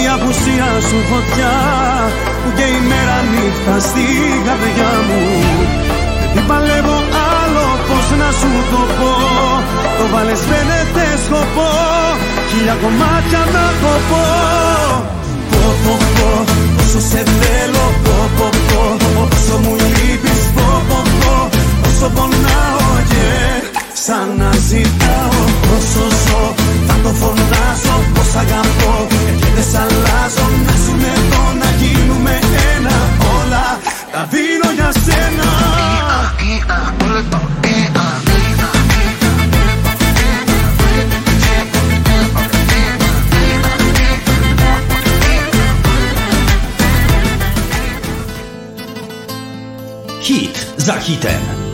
Η 0.00 0.02
απουσία 0.14 0.68
σου 0.88 0.98
φωτιά. 1.10 1.56
Που 2.42 2.50
και 2.56 2.66
η 2.76 2.80
μέρα 2.90 3.16
νύχτα 3.32 3.88
στη 3.88 4.06
καρδιά 4.46 4.92
μου 5.06 5.89
Δεν 6.34 6.44
παλεύω 6.50 6.98
άλλο 7.38 7.66
πως 7.88 8.06
να 8.20 8.28
σου 8.38 8.50
το 8.72 8.82
πω. 8.98 9.12
Το 9.98 10.04
βάλες 10.12 10.40
φαίνεται 10.48 11.04
σκοπό. 11.24 11.70
Χίλια 12.50 12.76
κομμάτια 12.82 13.42
να 13.54 13.64
κοπώ 13.82 14.24
Πω. 15.50 15.62
Πω 15.84 15.94
πω 16.16 16.30
Όσο 16.80 17.00
σε 17.10 17.22
θέλω 17.38 17.86
πω 18.04 18.16
πω 18.36 18.48
πω. 18.68 18.82
Όσο 19.22 19.56
μου 19.62 19.74
λείπεις 19.94 20.42
πω 20.54 20.68
πω 20.88 21.00
πω. 21.20 21.34
Όσο 21.88 22.08
πονάω 22.16 22.88
yeah 23.12 23.60
Σαν 24.04 24.28
να 24.40 24.50
ζητάω 24.68 25.38
όσο 25.74 26.04
ζω 26.24 26.42
Θα 26.86 26.96
το 27.04 27.10
φωνάζω 27.20 27.96
πως 28.14 28.30
αγαπώ. 28.42 28.94
Και 29.40 29.48
δεν 29.54 29.66
σ' 29.70 29.78
αλλάζω 29.82 30.46
να 30.66 30.74
σου 30.82 30.94
εδώ 31.14 31.42
Να 31.60 31.68
γίνουμε 31.80 32.34
ένα 32.74 32.96
όλα 33.36 33.66
Τα 34.12 34.28
δίνω 34.30 34.72
για 34.74 34.92
σένα 34.92 35.44
Hit 50.26 50.56
za 50.76 50.94
hitem. 50.94 51.69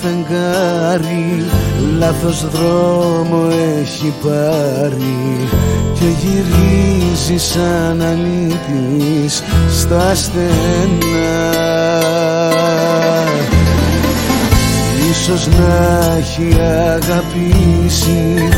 Φεγγάρι 0.00 1.44
Λάθος 1.98 2.48
δρόμο 2.50 3.48
έχει 3.80 4.14
πάρει 4.22 5.48
Και 5.94 6.04
γυρίζει 6.20 7.38
σαν 7.38 8.02
αλήτης 8.02 9.42
στα 9.70 10.14
στενά. 10.14 11.52
Ίσως 15.10 15.46
να 15.46 16.16
έχει 16.18 16.60
αγαπήσει 16.94 18.48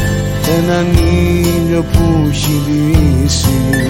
έναν 0.59 0.87
ήλιο 0.93 1.85
που 1.93 2.29
έχει 2.31 2.62
λύσει 2.69 3.89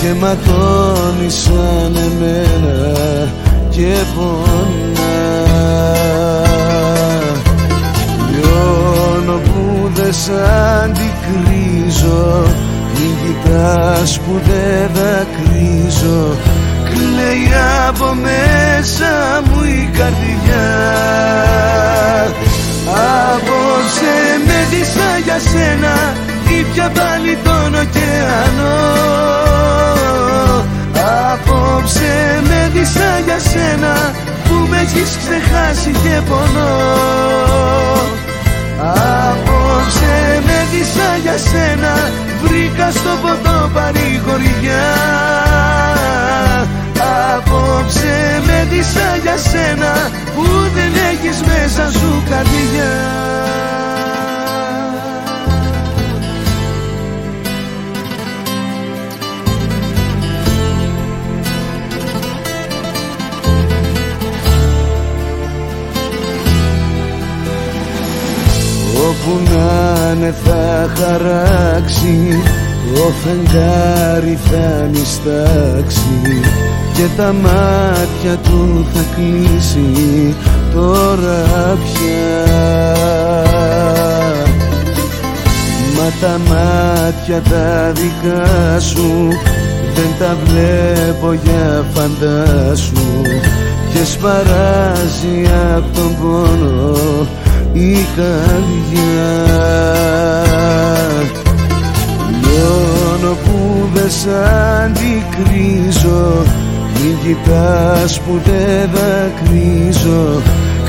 και 0.00 0.14
ματώνει 0.20 1.30
σαν 1.30 1.96
εμένα 1.96 3.28
και 3.70 3.94
πονά 4.14 4.88
που 10.08 10.14
δεν 10.14 10.22
σ' 10.22 10.30
αντικρίζω 10.82 12.42
μην 12.94 13.14
κοιτάς 13.22 14.18
που 14.18 14.40
δεν 14.46 14.90
δακρύζω. 14.94 16.36
Κλαίει 16.84 17.52
από 17.88 18.14
μέσα 18.14 19.42
μου 19.44 19.64
η 19.64 19.90
καρδιά. 19.96 20.68
Απόψε 23.32 24.14
με 24.46 24.66
δίσα 24.70 25.18
για 25.24 25.38
σένα 25.50 25.94
Ήπια 26.58 26.90
πάλι 26.90 27.38
τον 27.44 27.74
ωκεανό. 27.74 28.78
Απόψε 31.32 32.42
με 32.48 32.70
δίσα 32.72 33.18
για 33.24 33.38
σένα 33.38 33.94
Που 34.44 34.66
με 34.70 34.76
έχεις 34.80 35.16
ξεχάσει 35.16 35.90
και 35.90 36.20
πονώ 36.28 37.88
Απόψε 38.80 40.42
με 40.46 40.66
δίσα 40.70 41.16
για 41.22 41.38
σένα 41.38 41.94
Βρήκα 42.42 42.90
στο 42.90 43.18
ποτό 43.22 43.70
παρηγοριά. 43.72 44.86
Απόψε 47.36 48.42
με 48.46 48.66
δίσα 48.70 49.16
για 49.22 49.36
σένα 49.36 49.92
Που 50.34 50.44
δεν 50.74 50.92
έχεις 51.10 51.40
μέσα 51.42 51.90
σου 51.98 52.22
καρδιά 52.30 52.92
χαράξει 70.96 72.42
Το 72.94 73.12
φεγγάρι 73.22 74.38
θα 74.50 74.88
νηστάξει 74.90 76.40
Και 76.92 77.06
τα 77.16 77.32
μάτια 77.32 78.36
του 78.42 78.86
θα 78.94 79.04
κλείσει 79.14 80.34
Τώρα 80.74 81.78
πια. 81.84 82.56
Μα 85.96 86.12
τα 86.20 86.38
μάτια 86.48 87.42
τα 87.50 87.92
δικά 87.92 88.80
σου 88.80 89.28
Δεν 89.94 90.10
τα 90.18 90.36
βλέπω 90.44 91.32
για 91.32 91.84
φαντάσου 91.94 93.22
Και 93.92 94.04
σπαράζει 94.04 95.50
απ' 95.76 95.94
τον 95.94 96.16
πόνο 96.20 97.26
η 97.72 98.06
καρδιά. 98.16 99.36
Λιώνω 102.30 103.34
που 103.44 103.88
δεν 103.94 104.10
σ' 104.10 104.26
αντικρίζω 104.84 106.44
Μην 106.94 107.18
κοιτάς 107.24 108.20
που 108.20 108.40
δεν 108.44 108.90
δακρύζω. 108.92 110.42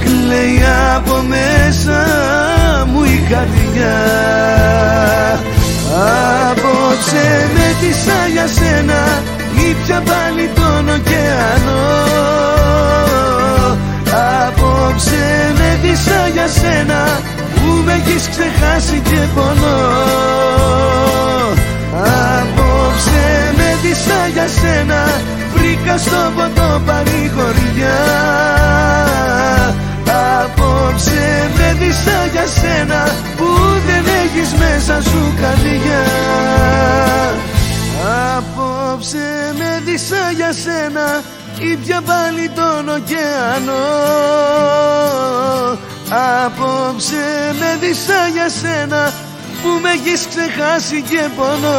Κλαίει 0.03 0.61
από 0.95 1.21
μέσα 1.27 2.05
μου 2.91 3.03
η 3.03 3.25
καρδιά. 3.29 3.97
Απόψε 6.49 7.49
με 7.53 7.75
τισά 7.79 8.27
για 8.31 8.47
σένα 8.47 9.21
Ήπια 9.69 10.01
πάλι 10.01 10.49
τον 10.55 10.89
ωκεανό 10.89 12.09
Απόψε 14.79 15.53
με 15.57 15.79
δίσα 15.81 16.27
για 16.33 16.47
σένα 16.47 17.19
Που 17.55 17.81
με 17.85 17.93
έχεις 17.93 18.29
ξεχάσει 18.29 18.99
και 18.99 19.19
πονώ. 19.35 19.79
Απόψε 22.39 23.53
με 23.57 23.77
δίσα 23.81 24.27
για 24.33 24.47
σένα 24.47 25.03
Βρήκα 25.53 25.97
στο 25.97 26.31
ποτό 26.35 26.81
παρηγοριά. 26.85 27.99
Απόψε 30.41 31.49
με 31.57 31.75
δίσα 31.79 32.19
για 32.31 32.45
σένα 32.47 33.03
Που 33.37 33.47
δεν 33.87 34.03
έχεις 34.23 34.53
μέσα 34.53 35.01
σου 35.01 35.33
καρδιά. 35.41 36.03
Απόψε 38.37 39.53
με 39.57 39.81
δίσα 39.85 40.31
για 40.35 40.51
σένα 40.63 41.21
ήπια 41.59 42.01
πάλι 42.01 42.49
τον 42.49 42.89
ωκεανό. 42.89 43.87
Απόψε 46.45 47.55
με 47.59 47.77
δίσα 47.79 48.27
για 48.33 48.49
σένα 48.49 49.13
που 49.61 49.69
με 49.81 49.89
έχεις 49.89 50.27
ξεχάσει 50.27 51.01
και 51.01 51.29
πονώ 51.35 51.77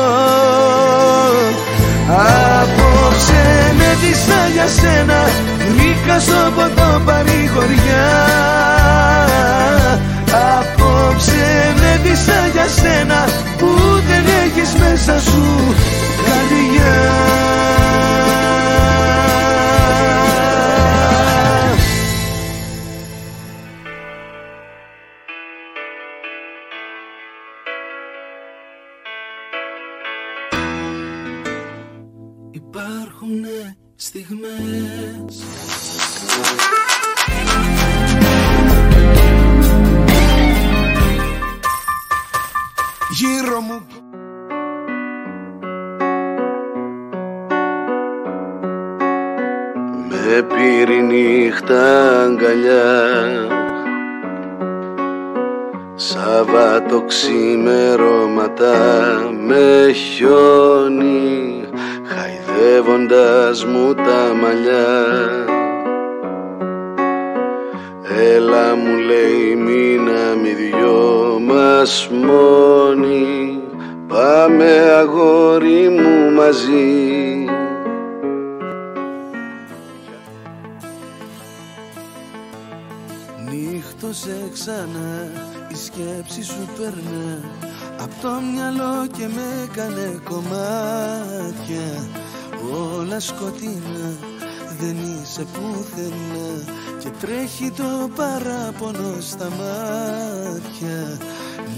τρέχει 97.60 97.72
το 97.76 98.10
παράπονο 98.16 99.20
στα 99.20 99.48
μάτια. 99.48 101.18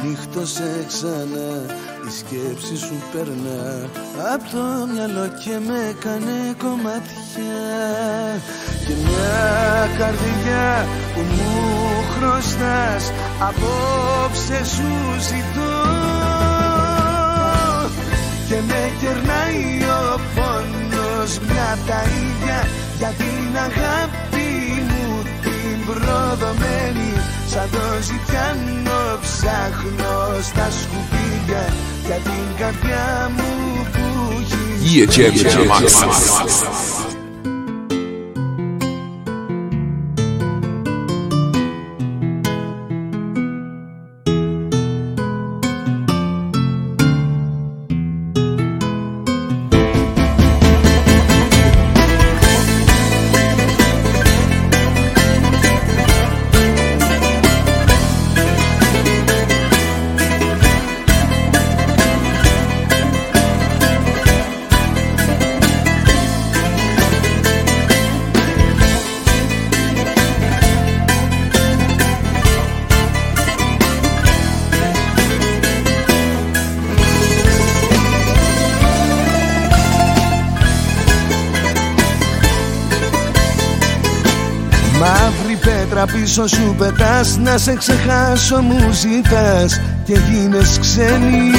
Νύχτωσε 0.03 0.85
ξανά 0.87 1.51
η 2.07 2.11
σκέψη 2.19 2.77
σου 2.77 2.95
περνά. 3.13 3.89
Απ' 4.35 4.51
το 4.51 4.87
μυαλό 4.93 5.29
και 5.45 5.59
με 5.67 5.89
έκανε 5.89 6.55
κομμάτια. 6.59 7.63
Και 8.87 8.95
μια 9.05 9.89
καρδιά 9.99 10.87
που 11.15 11.21
μου 11.21 11.53
χρωστάς 12.15 13.13
Απόψε 13.41 14.65
σου 14.65 14.91
ζητώ. 15.29 15.83
Και 18.49 18.59
με 18.69 18.93
κερνάει 19.01 19.83
ο 19.83 20.21
πόνος 20.35 21.39
μια 21.39 21.79
τα 21.87 22.03
ίδια 22.03 22.67
Για 22.99 23.09
την 23.09 23.57
αγάπη. 23.57 24.23
μου 24.23 24.29
την 24.29 24.32
προδομένη 25.93 27.11
Σαν 27.51 27.69
το 27.73 27.85
ζητιάνο 28.09 29.01
ψάχνω 29.25 30.17
στα 30.49 30.67
σκουπίδια 30.71 31.63
Για 32.07 32.19
την 32.27 32.47
καρδιά 32.59 33.31
μου 33.37 33.51
που 33.93 34.07
έχει 35.21 37.02
πίσω 86.35 86.47
σου 86.47 86.75
πετάς 86.79 87.39
Να 87.43 87.59
σε 87.59 87.75
ξεχάσω 87.75 88.61
μου 88.61 88.93
ζητάς. 88.93 89.81
Και 90.05 90.19
γίνες 90.31 90.79
ξένη. 90.81 91.51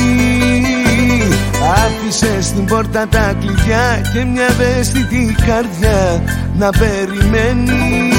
Άφησες 1.85 2.45
στην 2.45 2.65
πόρτα 2.65 3.07
τα 3.07 3.35
κλειδιά 3.39 4.01
Και 4.13 4.25
μια 4.25 4.43
ευαίσθητη 4.43 5.35
καρδιά 5.45 6.23
Να 6.57 6.69
περιμένει. 6.69 8.11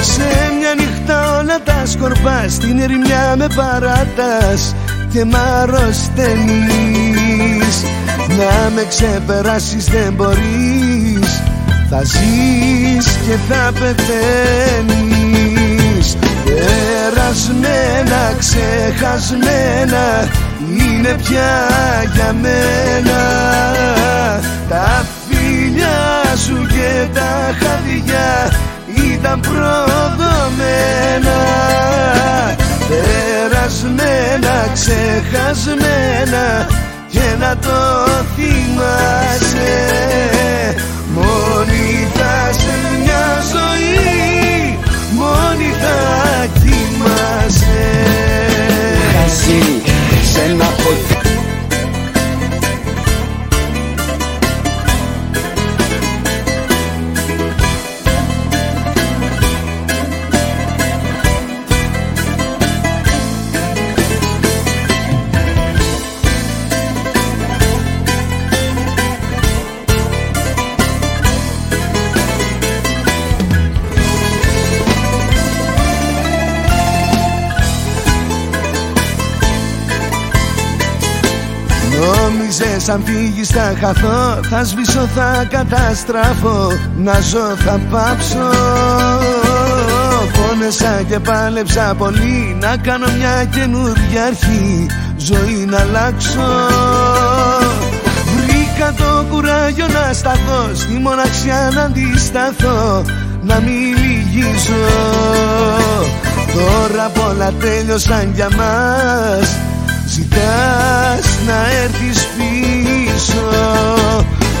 Σε 0.00 0.52
μια 0.58 0.74
νύχτα 0.78 1.38
όλα 1.38 1.60
τα 1.64 1.82
σκορπάς 1.86 2.52
Στην 2.52 2.78
ερημιά 2.78 3.34
με 3.36 3.46
παράτας 3.56 4.74
Και 5.12 5.24
μ' 5.24 5.36
αρρωσταίνεις. 5.36 6.42
Να 8.28 8.70
με 8.74 8.84
ξεπεράσεις 8.88 9.84
δεν 9.84 10.12
μπορείς 10.12 10.91
θα 11.94 12.02
ζεις 12.04 13.06
και 13.06 13.36
θα 13.48 13.72
πεθαίνεις. 13.72 14.06
Περασμένα, 16.44 18.22
ξεχασμένα 18.38 20.04
Είναι 20.78 21.12
πια 21.22 21.52
για 22.14 22.32
μένα. 22.32 23.20
Τα 24.68 25.06
φιλιά 25.28 26.00
σου 26.46 26.66
και 26.66 27.06
τα 27.14 27.54
χαδιά 27.60 28.50
Ήταν 29.12 29.40
προδομένα. 29.40 31.38
Περασμένα, 32.88 34.54
ξεχασμένα 34.72 36.44
Και 37.08 37.26
να 37.40 37.56
το 37.56 37.78
θυμάσαι 38.36 39.72
Μόνη 41.14 42.08
θα 42.14 42.52
σε 42.52 42.76
μια 43.02 43.42
ζωή 43.52 44.78
Μόνη 45.12 45.72
θα 45.80 46.46
κοιμάσαι 46.46 47.80
Χασί 49.12 49.82
σε 50.32 50.40
ένα 50.40 50.64
ποτέ 50.64 51.11
Νόμιζες 82.86 82.88
αν 82.88 83.02
φύγεις 83.04 83.48
θα 83.48 83.74
χαθώ 83.80 84.40
Θα 84.50 84.64
σβήσω 84.64 85.08
θα 85.14 85.46
καταστραφώ. 85.50 86.68
Να 86.96 87.20
ζω 87.20 87.56
θα 87.56 87.80
πάψω. 87.90 88.50
Πόνεσα 90.32 91.02
και 91.08 91.18
πάλεψα 91.18 91.94
πολύ 91.98 92.56
Να 92.60 92.76
κάνω 92.76 93.06
μια 93.16 93.44
καινούργια 93.44 94.24
αρχή. 94.26 94.86
Ζωή 95.16 95.66
να 95.70 95.78
αλλάξω. 95.78 96.48
Βρήκα 98.36 98.92
το 98.96 99.26
κουράγιο 99.30 99.86
να 99.86 100.12
σταθώ 100.12 100.70
Στη 100.74 100.92
μοναξιά 100.92 101.70
να 101.74 101.82
αντισταθώ 101.82 103.02
Να 103.42 103.60
μην 103.60 103.96
λυγίσω 103.96 104.82
Τώρα 106.52 107.08
πολλά 107.08 107.52
τέλειωσαν 107.60 108.32
για 108.34 108.48
μας 108.56 109.71
Ζητάς 110.12 111.38
να 111.46 111.70
έρθεις 111.82 112.26
πίσω. 112.36 113.48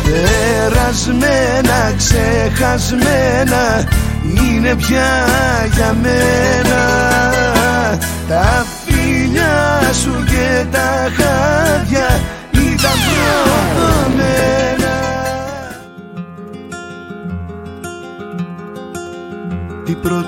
Περασμένα, 0.04 1.94
ξεχασμένα 1.96 3.64
Είναι 4.24 4.74
πια 4.74 5.26
για 5.74 5.96
μένα. 6.02 6.82
Τα 8.28 8.66
φιλιά 8.84 9.80
σου 9.92 10.24
και 10.24 10.64
τα 10.70 11.08
χάδια 11.16 12.20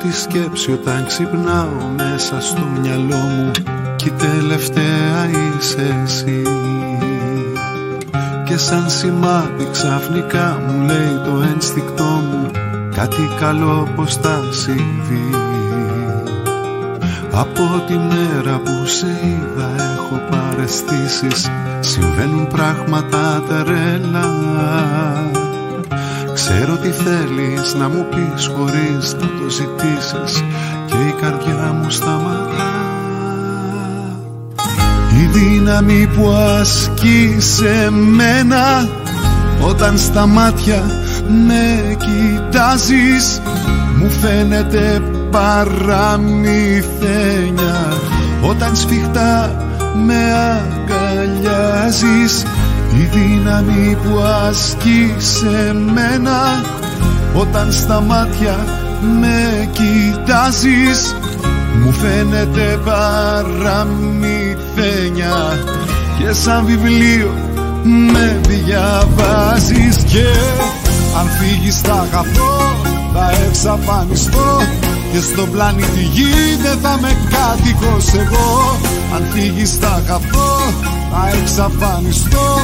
Η 0.04 0.06
πρώτη 0.06 0.20
σκέψη 0.20 0.72
όταν 0.72 1.06
ξυπνάω 1.06 1.88
μέσα 1.96 2.40
στο 2.40 2.62
μυαλό 2.80 3.16
μου. 3.16 3.50
Κι 3.96 4.08
η 4.08 4.10
τελευταία 4.10 5.28
είσαι 5.58 6.00
εσύ. 6.04 6.42
Και 8.44 8.56
σαν 8.56 8.90
σημάδι 8.90 9.68
ξαφνικά 9.72 10.60
μου 10.66 10.86
λέει 10.86 11.20
το 11.24 11.42
ένστικτό 11.52 12.04
μου 12.04 12.50
Κάτι 12.94 13.28
καλό 13.40 13.88
πως 13.96 14.16
θα 14.16 14.40
συμβεί 14.50 15.30
Από 17.32 17.84
τη 17.86 17.94
μέρα 17.94 18.58
που 18.58 18.86
σε 18.86 19.06
είδα 19.06 19.94
έχω 19.94 20.20
παρεστήσεις 20.30 21.50
Συμβαίνουν 21.80 22.46
πράγματα 22.46 23.42
τρελά 23.48 25.53
Ξέρω 26.34 26.76
τι 26.76 26.88
θέλεις 26.88 27.74
να 27.74 27.88
μου 27.88 28.06
πεις 28.10 28.46
χωρίς 28.46 29.12
να 29.12 29.26
το 29.26 29.48
ζητήσεις 29.48 30.42
Και 30.86 30.96
η 30.96 31.14
καρδιά 31.20 31.72
μου 31.72 31.90
σταματά. 31.90 32.72
Η 35.22 35.26
δύναμη 35.38 36.08
που 36.16 36.28
ασκεί 36.28 37.36
σε 37.38 37.90
μένα 37.90 38.88
Όταν 39.68 39.98
στα 39.98 40.26
μάτια 40.26 40.82
με 41.46 41.96
κοιτάζεις 41.98 43.40
Μου 43.98 44.10
φαίνεται 44.10 45.02
παραμυθένια. 45.34 46.38
Όταν 48.48 48.76
σφιχτά 48.76 49.50
με 50.06 50.32
αγκαλιάζεις 50.52 52.44
η 52.96 53.08
δύναμη 53.12 53.96
που 54.02 54.20
ασκεί 54.48 55.14
σε 55.18 55.74
μένα 55.94 56.64
Όταν 57.34 57.72
στα 57.72 58.00
μάτια 58.00 58.66
με 59.20 59.68
κοιτάζεις 59.72 61.16
Μου 61.82 61.92
φαίνεται 61.92 62.80
παραμυθένια 62.84 65.58
Και 66.18 66.32
σαν 66.32 66.64
βιβλίο 66.64 67.34
με 68.12 68.40
διαβάζεις 68.48 69.96
Και 69.96 70.26
αν 71.18 71.28
φύγεις 71.28 71.80
θα 71.80 71.92
αγαπώ 71.92 72.74
θα 73.14 73.30
εξαφανιστώ. 73.46 74.48
Και 75.12 75.20
στον 75.20 75.50
πλανήτη 75.50 76.02
γη 76.14 76.32
δεν 76.62 76.78
θα 76.82 76.98
με 77.00 77.10
κάτοικος 77.32 78.06
εγώ. 78.22 78.78
Αν 79.14 79.22
φύγεις 79.32 79.72
θα 79.80 79.88
αγαπώ, 79.88 80.43
θα 81.14 81.38
εξαφανιστώ 81.40 82.58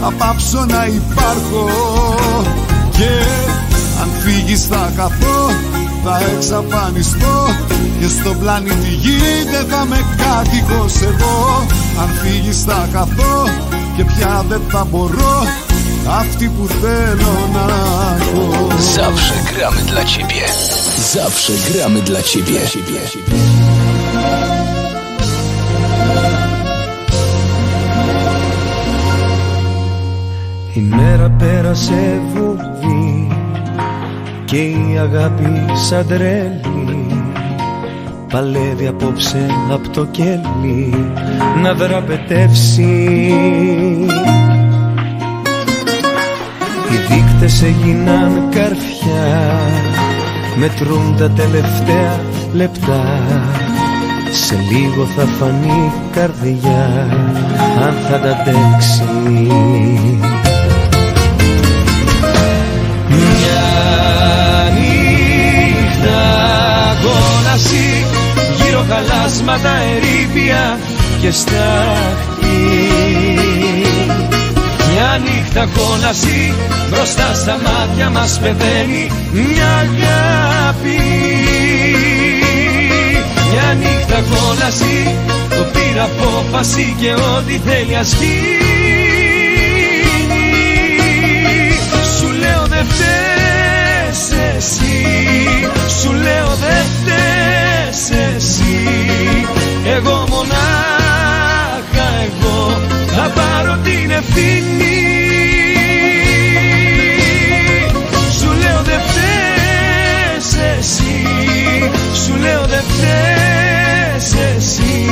Θα 0.00 0.12
πάψω 0.18 0.64
να 0.64 0.86
υπάρχω. 0.86 1.68
Και 2.90 3.10
αν 4.00 4.08
φύγεις 4.22 4.66
θα 4.66 4.76
αγαπώ, 4.76 5.50
θα 6.04 6.20
εξαφανιστώ. 6.34 7.46
Και 8.00 8.08
στο 8.08 8.34
πλανήτη 8.40 8.88
γη 8.88 9.18
δεν 9.52 9.66
θα 9.68 9.84
με 9.84 10.04
κάτοικος 10.16 11.02
εγώ. 11.02 11.66
Αν 12.00 12.08
φύγεις 12.22 12.62
θα 12.62 12.88
χαθώ 12.92 13.48
και 13.96 14.04
πια 14.04 14.44
δεν 14.48 14.60
θα 14.70 14.86
μπορώ. 14.90 15.42
Αυτή 16.20 16.48
που 16.48 16.66
θέλω 16.66 17.48
να 17.52 17.64
έχω 18.20 18.66
Zawsze 18.96 19.34
gramy 19.50 19.82
dla 19.90 20.02
ciebie. 20.12 20.46
Zawsze 21.14 21.52
gramy 21.68 22.00
dla 22.08 22.20
ciebie 22.30 22.60
Η 30.74 30.80
μέρα 30.80 31.30
πέρασε 31.30 32.20
βουβή 32.34 33.28
και 34.44 34.62
η 34.62 34.98
αγάπη 35.00 35.64
σαν 35.74 36.06
τρέλη 36.06 37.06
παλεύει 38.32 38.86
απόψε 38.86 39.46
από 39.70 39.88
το 39.88 40.06
κέλι 40.06 40.94
να 41.62 41.74
δραπετεύσει. 41.74 42.82
Οι 46.90 46.96
δείκτες 47.08 47.62
έγιναν 47.62 48.48
καρφιά 48.50 49.60
μετρούν 50.56 51.16
τα 51.18 51.30
τελευταία 51.30 52.20
λεπτά. 52.52 53.20
Σε 54.30 54.54
λίγο 54.70 55.04
θα 55.04 55.24
φανεί 55.24 55.92
καρδιά 56.12 57.06
αν 57.82 57.94
θα 58.08 58.18
τα 58.18 58.30
αντέξει 58.30 59.04
χαλάσματα 68.92 69.72
ερήπια 69.76 70.78
και 71.20 71.30
στάχτη 71.30 72.58
Μια 74.90 75.20
νύχτα 75.24 75.68
κόλαση 75.76 76.54
Μπροστά 76.90 77.34
στα 77.34 77.58
μάτια 77.64 78.10
μας 78.10 78.38
πεθαίνει 78.42 79.10
Μια 79.32 79.68
αγάπη. 79.74 81.00
Μια 83.50 83.74
νύχτα 83.78 84.22
κόλαση 84.30 85.14
Το 85.48 85.64
πήρα 85.72 86.04
απόφαση 86.04 86.96
και 87.00 87.12
ό,τι 87.12 87.60
θέλει 87.68 87.96
ας 87.96 88.16
Εγώ 99.84 100.24
μονάχα 100.28 102.08
εγώ 102.24 102.80
Θα 103.06 103.30
πάρω 103.34 103.78
την 103.84 104.10
ευθύνη. 104.10 104.70
Σου 108.38 108.46
λέω 108.46 108.82
δεν 108.82 109.00
φταίς 109.06 110.62
εσύ 110.78 111.26
Σου 112.24 112.36
λέω 112.36 112.60
δεν 112.66 112.82
φταίς 112.88 114.34
εσύ 114.56 115.06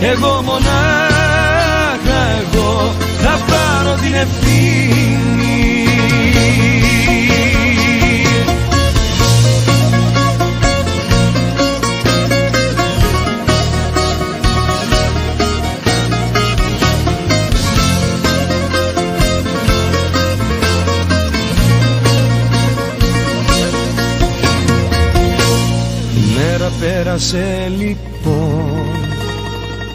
Εγώ 0.00 0.42
μονάχα 0.44 2.20
εγώ 2.40 2.94
Θα 3.22 3.40
πάρω 3.46 3.94
την 4.02 4.14
ευθύνη 4.14 5.83
μέρα 27.14 27.20
πέρασε 27.20 27.72
λοιπόν 27.78 28.82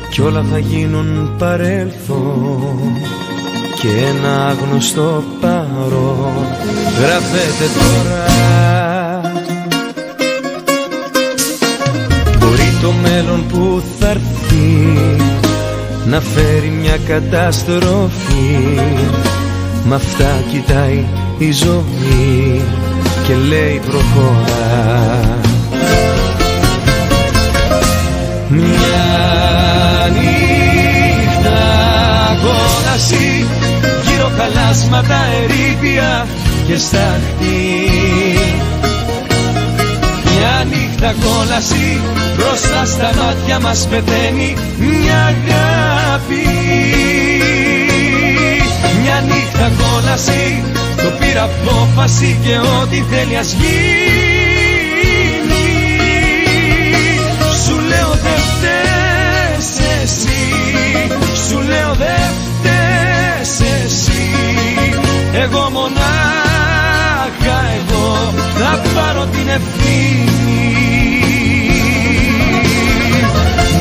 κι 0.10 0.22
όλα 0.22 0.46
θα 0.52 0.58
γίνουν 0.58 1.36
παρέλθον 1.38 2.80
και 3.76 3.88
ένα 3.88 4.48
άγνωστο 4.48 5.24
παρόν. 5.42 6.48
Γράφεται 7.00 7.66
τώρα. 7.80 8.26
Μπορεί 12.40 12.78
το 12.82 12.92
μέλλον 13.02 13.46
που 13.48 13.84
θα 14.00 14.10
έρθει 14.10 14.98
να 16.06 16.22
φέρει 16.22 16.74
μια 16.82 16.98
καταστροφή. 17.08 18.80
Μ' 19.86 19.94
αυτά 19.94 20.44
κοιτάει 20.52 21.06
η 21.38 21.52
ζωή 21.52 22.62
και 23.28 23.36
λέει 23.36 23.82
προχώρα 23.86 25.40
Μια 28.52 30.10
νύχτα 30.12 31.60
κόλαση 32.42 33.48
Γύρω 34.06 34.32
χαλάσματα 34.38 35.20
ερήπια 35.42 36.28
και 36.68 36.78
στάχτη 36.78 37.90
Μια 40.24 40.66
νύχτα 40.70 41.14
κόλαση 41.24 42.02
Μπροστά 42.36 42.86
στα 42.86 43.24
μάτια 43.24 43.60
μας 43.60 43.88
πεθαίνει 43.90 44.56
Μια 44.78 45.18
αγάπη. 45.18 46.48
Μια 49.02 49.24
νύχτα 49.28 49.72
κόλαση 49.78 50.64
Το 50.98 51.12
πήρα 51.20 51.44
απόφαση 51.44 52.40
και 52.44 52.58
ό,τι 52.82 53.04
θέλει 53.10 53.38
ας 53.38 53.54
γίνει 53.54 53.99
Εγώ 65.44 65.70
μονάχα 65.72 67.58
εγώ 67.78 68.34
Θα 68.58 68.82
πάρω 68.96 69.26
την 69.26 69.48
ευθύνη. 69.48 70.30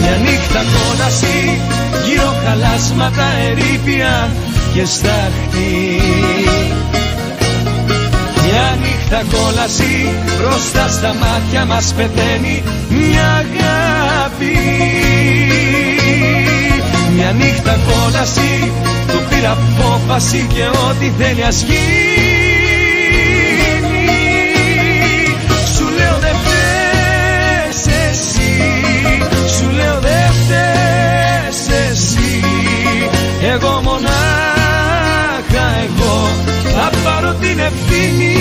Μια 0.00 0.16
νύχτα 0.16 0.62
κόλαση 0.74 1.60
Γύρω 2.08 2.34
χαλάσματα 2.44 3.24
ερήπια 3.48 4.30
και 4.74 4.84
στάχτη. 4.84 6.00
Μια 8.44 8.78
νύχτα 8.80 9.22
κόλαση 9.36 10.10
μπροστά 10.38 10.88
στα 10.88 11.14
μάτια 11.14 11.64
μας 11.64 11.94
πεθαίνει 11.96 12.62
μια 12.88 13.44
αγάπη. 13.44 14.58
Μια 17.14 17.32
νύχτα 17.32 17.78
κόλαση 17.88 18.72
του 19.06 19.17
πήρα 19.38 19.50
απόφαση 19.50 20.46
και 20.54 20.62
ό,τι 20.88 21.12
θέλει 21.18 21.44
ας 21.44 21.62
γίνει 21.62 21.76
Σου 25.74 25.84
λέω 25.98 26.18
δεν 26.18 26.34
φταίς 26.44 27.94
εσύ 28.08 28.52
Σου 29.58 29.70
λέω 29.70 30.00
δεν 30.00 30.32
φταίς 30.32 31.78
εσύ 31.88 32.40
Εγώ 33.52 33.80
μονάχα 33.82 35.66
εγώ 35.84 36.28
θα 36.74 36.90
πάρω 37.04 37.34
την 37.34 37.58
ευθύνη 37.58 38.38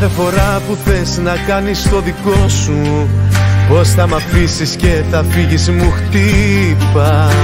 Κάθε 0.00 0.14
φορά 0.14 0.62
που 0.68 0.76
θες 0.84 1.18
να 1.18 1.36
κάνεις 1.46 1.88
το 1.90 2.00
δικό 2.00 2.48
σου 2.48 3.08
Πως 3.68 3.88
θα 3.90 4.08
μ' 4.08 4.14
αφήσεις 4.14 4.76
και 4.76 5.02
θα 5.10 5.24
φύγεις 5.30 5.70
μου 5.70 5.90
χτύπας 5.90 7.42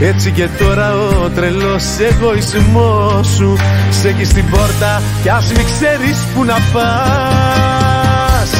έτσι 0.00 0.30
και 0.30 0.48
τώρα 0.58 0.94
ο 0.94 1.28
τρελός 1.34 1.84
εγωισμός 2.10 3.26
σου 3.26 3.56
Σε 3.90 4.08
έχει 4.08 4.24
στην 4.24 4.50
πόρτα 4.50 5.02
κι 5.22 5.28
ας 5.28 5.52
μην 5.56 5.64
ξέρεις 5.64 6.18
που 6.34 6.44
να 6.44 6.56
πας. 6.72 8.50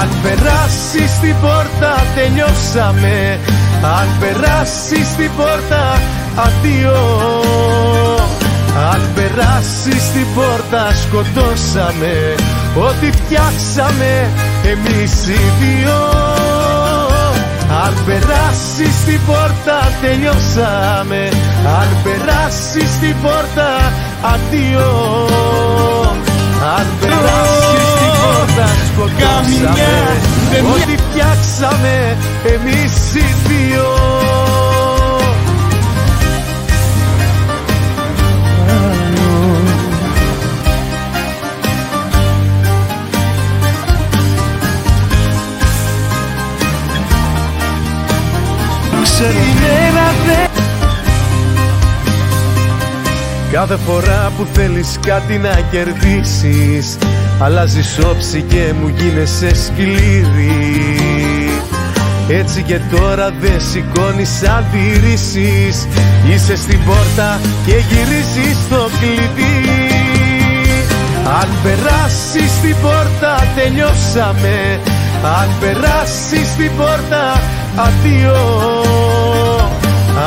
Αν 0.00 0.08
περάσεις 0.22 1.18
την 1.20 1.34
πόρτα 1.40 2.04
τελειώσαμε. 2.14 3.38
Αν 3.82 4.08
περάσεις 4.20 5.14
την 5.16 5.30
πόρτα 5.36 6.00
αδειό 6.36 7.97
Αν 8.86 9.00
περάσεις 9.14 10.12
την 10.12 10.26
πόρτα 10.34 10.92
σκοτώσαμε. 11.02 12.34
Ό,τι 12.88 13.10
φτιάξαμε 13.10 14.30
εμείς 14.72 15.12
οι 15.26 15.40
δυο. 15.60 16.02
Αν 17.84 17.94
περάσει 18.06 18.88
την 19.06 19.20
πόρτα 19.26 19.78
τελειώσαμε. 20.00 21.28
Αν 21.80 21.88
περάσει 22.04 22.84
την 23.00 23.16
πόρτα 23.22 23.92
αντίο. 24.32 24.90
Αν 26.76 26.86
περάσει 27.00 27.78
την 28.00 28.12
πόρτα 28.22 28.66
σκοτώσαμε. 28.88 29.92
Ό,τι 30.72 30.96
φτιάξαμε 30.96 32.16
εμείς 32.54 33.14
οι 33.14 33.28
δύο 49.18 50.46
Κάθε 53.52 53.76
φορά 53.76 54.32
που 54.36 54.46
θέλεις 54.52 54.98
κάτι 55.06 55.38
να 55.38 55.60
κερδίσεις 55.70 56.98
Αλλάζεις 57.40 57.98
όψη 57.98 58.42
και 58.42 58.72
μου 58.80 58.88
γίνεσαι 58.96 59.54
σκληρή 59.54 60.98
Έτσι 62.28 62.62
και 62.62 62.80
τώρα 62.90 63.32
δεν 63.40 63.60
σηκώνεις 63.70 64.42
αντιρρήσεις. 64.42 65.86
Είσαι 66.28 66.56
στην 66.56 66.84
πόρτα 66.84 67.40
και 67.66 67.72
γυρίζεις 67.72 68.58
το 68.68 68.90
κλειδί. 69.00 69.88
Αν 71.40 71.48
περάσεις 71.62 72.60
την 72.62 72.76
πόρτα 72.82 73.46
τελειώσαμε. 73.56 74.80
Αν 75.38 75.48
περάσεις 75.60 76.48
την 76.56 76.70
πόρτα 76.76 77.40
αδειό 77.86 78.78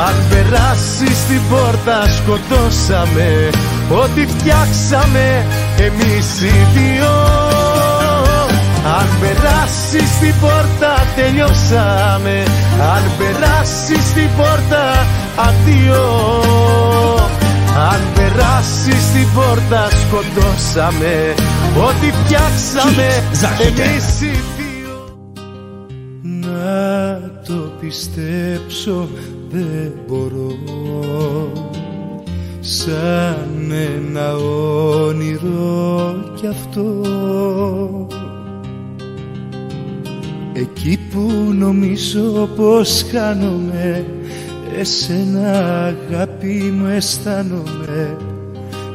αν 0.06 0.14
περάσεις 0.30 1.26
την 1.28 1.40
πόρτα 1.50 2.08
σκοτώσαμε. 2.08 3.50
Ό,τι 4.02 4.26
φτιάξαμε 4.26 5.46
εμείς 5.76 6.40
οι 6.40 6.66
δύο. 6.74 7.14
Αν 8.98 9.08
περάσεις 9.20 10.18
την 10.20 10.34
πόρτα 10.40 11.06
τελειώσαμε. 11.16 12.42
Αν 12.94 13.02
περάσεις 13.18 14.12
την 14.14 14.28
πόρτα 14.36 15.06
αδειό 15.36 16.40
Αν 17.90 18.00
περάσεις 18.14 19.12
την 19.12 19.28
πόρτα 19.34 19.88
σκοτώσαμε. 19.90 21.34
Ό,τι 21.88 22.10
φτιάξαμε 22.10 23.08
εμείς 23.60 24.20
οι 24.20 24.42
δύο. 24.56 24.61
Να 24.61 24.61
το 27.46 27.72
πιστέψω 27.80 29.08
δεν 29.50 29.92
μπορώ. 30.08 30.58
Σαν 32.60 33.70
ένα 33.70 34.36
όνειρο 35.06 36.14
κι 36.34 36.46
αυτό. 36.46 37.00
Εκεί 40.52 40.98
που 41.10 41.52
νομίζω 41.52 42.48
πως 42.56 43.04
χάνομαι 43.12 44.06
εσένα 44.78 45.84
αγάπη 45.84 46.72
μου 46.76 46.86
αισθάνομαι. 46.86 48.16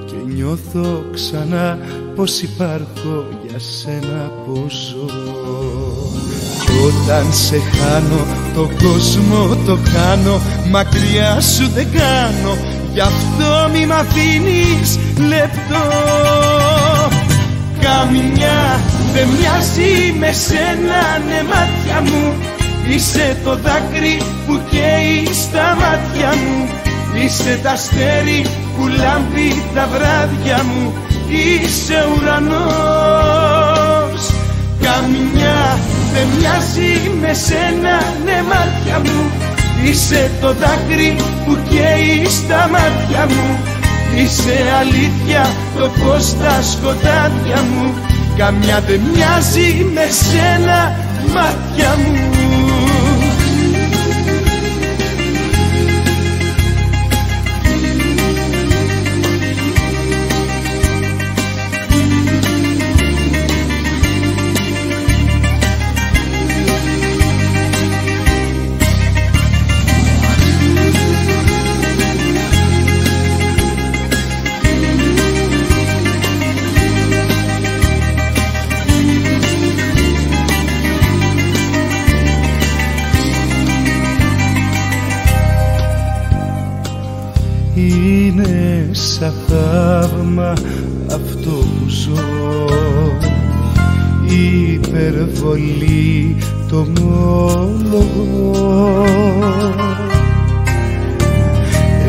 Και 0.05 0.33
νιώθω 0.33 1.03
ξανά 1.13 1.79
πως 2.15 2.41
υπάρχω 2.41 3.25
για 3.47 3.59
σένα 3.59 4.31
πως 4.45 4.95
ζω 4.95 6.06
όταν 6.85 7.33
σε 7.33 7.61
χάνω 7.75 8.25
το 8.53 8.69
κόσμο 8.83 9.57
το 9.65 9.77
χάνω 9.91 10.41
Μακριά 10.69 11.41
σου 11.41 11.69
δεν 11.73 11.87
κάνω. 11.91 12.57
Γι' 12.93 12.99
αυτό 12.99 13.69
μη 13.73 13.85
μ' 13.85 13.91
αφήνεις 13.91 14.99
λεπτό. 15.27 15.83
Καμιά 17.79 18.79
δεν 19.13 19.27
μοιάζει 19.27 20.13
με 20.19 20.31
σένα 20.31 21.01
ναι 21.27 21.43
μάτια 21.43 22.01
μου. 22.11 22.33
Είσαι 22.89 23.37
το 23.43 23.55
δάκρυ 23.55 24.21
που 24.47 24.59
καίει 24.69 25.33
στα 25.33 25.77
μάτια 25.79 26.29
μου. 26.35 26.67
Είσαι 27.23 27.59
τα 27.63 27.71
αστέρι 27.71 28.45
που 28.77 28.87
λάμπει 28.87 29.63
τα 29.73 29.87
βράδια 29.87 30.63
μου. 30.63 30.93
Είσαι 31.29 32.05
ουρανός 32.15 33.66
Καμιά 34.81 35.79
δεν 36.13 36.27
μοιάζει 36.37 37.11
με 37.21 37.33
σένα 37.33 37.95
ναι 38.25 38.43
μάτια 38.49 38.99
μου. 39.03 39.31
Είσαι 39.83 40.31
το 40.41 40.53
δάκρυ 40.53 41.15
που 41.45 41.57
καίει 41.69 42.25
στα 42.29 42.69
μάτια 42.71 43.25
μου. 43.25 43.59
Είσαι 44.15 44.57
αλήθεια 44.79 45.49
το 45.77 45.89
φως 45.89 46.25
στα 46.25 46.61
σκοτάδια 46.61 47.61
μου. 47.71 47.93
Καμιά 48.37 48.79
δεν 48.87 49.01
μοιάζει 49.13 49.85
με 49.93 50.05
σένα 50.11 50.95
μάτια 51.33 51.95
μου 51.97 52.46
θαύμα 90.27 90.53
αυτό 91.13 91.49
που 91.49 91.87
ζω. 91.87 92.11
Υπερβολή 94.73 96.37
το 96.69 96.87
μόλογο 97.01 98.53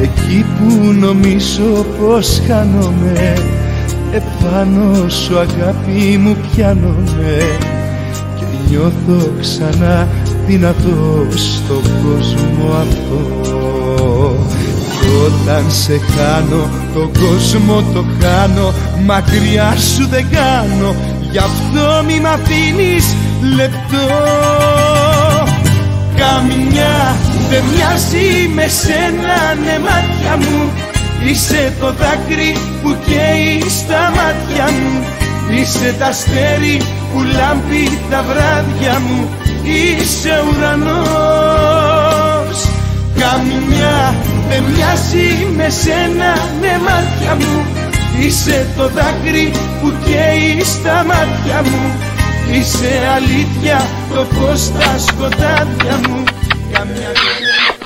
Εκεί 0.02 0.44
που 0.58 0.92
νομίζω 0.92 1.86
πως 2.00 2.42
χάνομαι 2.46 3.34
Επάνω 4.12 5.08
σου 5.08 5.38
αγάπη 5.38 6.16
μου 6.18 6.36
πιάνομαι. 6.52 7.38
Και 8.36 8.44
νιώθω 8.68 9.30
ξανά 9.40 10.08
δυνατός 10.46 11.54
στον 11.54 11.82
κόσμο 11.82 12.72
αυτό 12.72 13.57
όταν 15.26 15.64
σε 15.68 16.00
κάνω 16.16 16.68
τον 16.94 17.10
κόσμο 17.12 17.84
το 17.94 18.04
χάνω. 18.20 18.72
Μακριά 19.06 19.76
σου 19.94 20.06
δεν 20.08 20.26
κάνω. 20.30 20.94
Γι' 21.30 21.38
αυτό 21.38 22.04
μη 22.06 22.20
μ' 22.20 22.26
αφήνεις 22.26 23.14
λεπτό. 23.56 24.06
Καμιά 26.16 27.16
δεν 27.50 27.62
μοιάζει 27.74 28.48
με 28.54 28.66
σένα 28.66 29.38
ναι 29.64 29.78
μάτια 29.78 30.36
μου. 30.36 30.70
Είσαι 31.24 31.72
το 31.80 31.86
δάκρυ 31.86 32.56
που 32.82 32.96
καίει 33.06 33.70
στα 33.70 34.12
μάτια 34.16 34.64
μου. 34.64 35.04
Είσαι 35.58 35.94
τα 35.98 36.06
αστέρι 36.06 36.80
που 37.12 37.22
λάμπει 37.22 37.98
τα 38.10 38.24
βράδια 38.28 38.98
μου. 38.98 39.28
Είσαι 39.62 40.42
ουρανός 40.48 41.97
Καμιά 43.18 44.14
δεν 44.48 44.62
μοιάζει 44.62 45.46
με 45.56 45.68
σένα 45.68 46.32
ναι 46.60 46.78
μάτια 46.78 47.34
μου. 47.34 47.66
Είσαι 48.20 48.66
το 48.76 48.88
δάκρυ 48.88 49.52
που 49.80 49.92
καίει 50.04 50.64
στα 50.64 51.04
μάτια 51.04 51.62
μου. 51.62 51.92
Είσαι 52.52 52.92
αλήθεια 53.16 53.86
το 54.14 54.26
φως 54.34 54.60
στα 54.60 54.98
σκοτάδια 54.98 56.00
μου. 56.08 56.22
Καμιά 56.72 57.10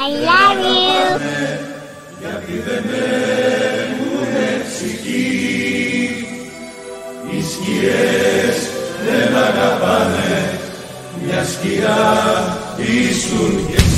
I 0.05 0.09
love 0.29 0.63
you. 0.75 1.43
Γιατί 2.21 2.63
δεν 2.67 2.85
έχουνε 3.83 4.49
ψυχή 4.69 6.27
Οι 7.31 7.43
σκιές 7.53 8.57
δεν 9.07 9.37
αγαπάνε 9.37 10.59
Μια 11.25 11.45
σκιά 11.45 12.01
ήσουν 12.77 13.67
και 13.71 13.92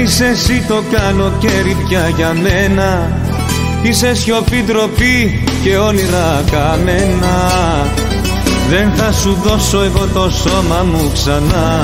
Δεν 0.00 0.08
είσαι 0.08 0.26
εσύ 0.26 0.64
το 0.68 0.82
καλοκαίρι 0.90 1.76
πια 1.88 2.08
για 2.16 2.32
μένα. 2.42 3.18
Είσαι 3.82 4.14
σιωπή 4.14 4.62
ντροπή 4.66 5.44
και 5.62 5.76
όνειρα 5.76 6.44
καμένα. 6.50 7.36
Δεν 8.68 8.90
θα 8.96 9.12
σου 9.12 9.38
δώσω 9.44 9.82
εγώ 9.82 10.06
το 10.14 10.30
σώμα 10.30 10.82
μου 10.92 11.10
ξανά. 11.12 11.80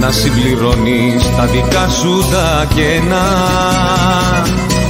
Να 0.00 0.10
συμπληρώνεις 0.10 1.36
τα 1.36 1.44
δικά 1.44 1.88
σου 1.88 2.24
τα 2.30 2.66
κενά. 2.74 3.26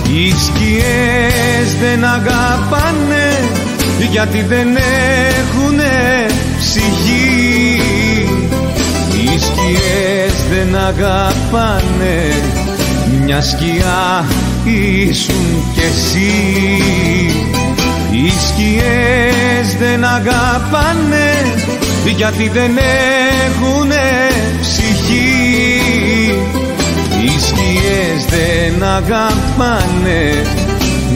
Οι 0.09 0.31
σκιές 0.31 1.75
δεν 1.81 2.05
αγαπάνε 2.05 3.39
γιατί 4.11 4.43
δεν 4.43 4.69
έχουνε 4.77 6.27
ψυχή 6.59 7.34
δεν 10.55 10.77
αγαπάνε. 10.77 12.33
Μια 13.25 13.43
σκιά 13.43 14.25
ήσουν 14.65 15.65
κι 15.75 15.81
εσύ. 15.81 16.33
Οι 18.11 18.31
σκιές 18.47 19.77
δεν 19.79 20.05
αγαπάνε 20.05 21.33
γιατί 22.17 22.49
δεν 22.49 22.71
έχουνε 23.47 24.31
ψυχή. 24.61 25.51
Οι 27.25 27.41
σκιές 27.41 28.25
δεν 28.31 28.89
αγαπάνε 28.89 30.43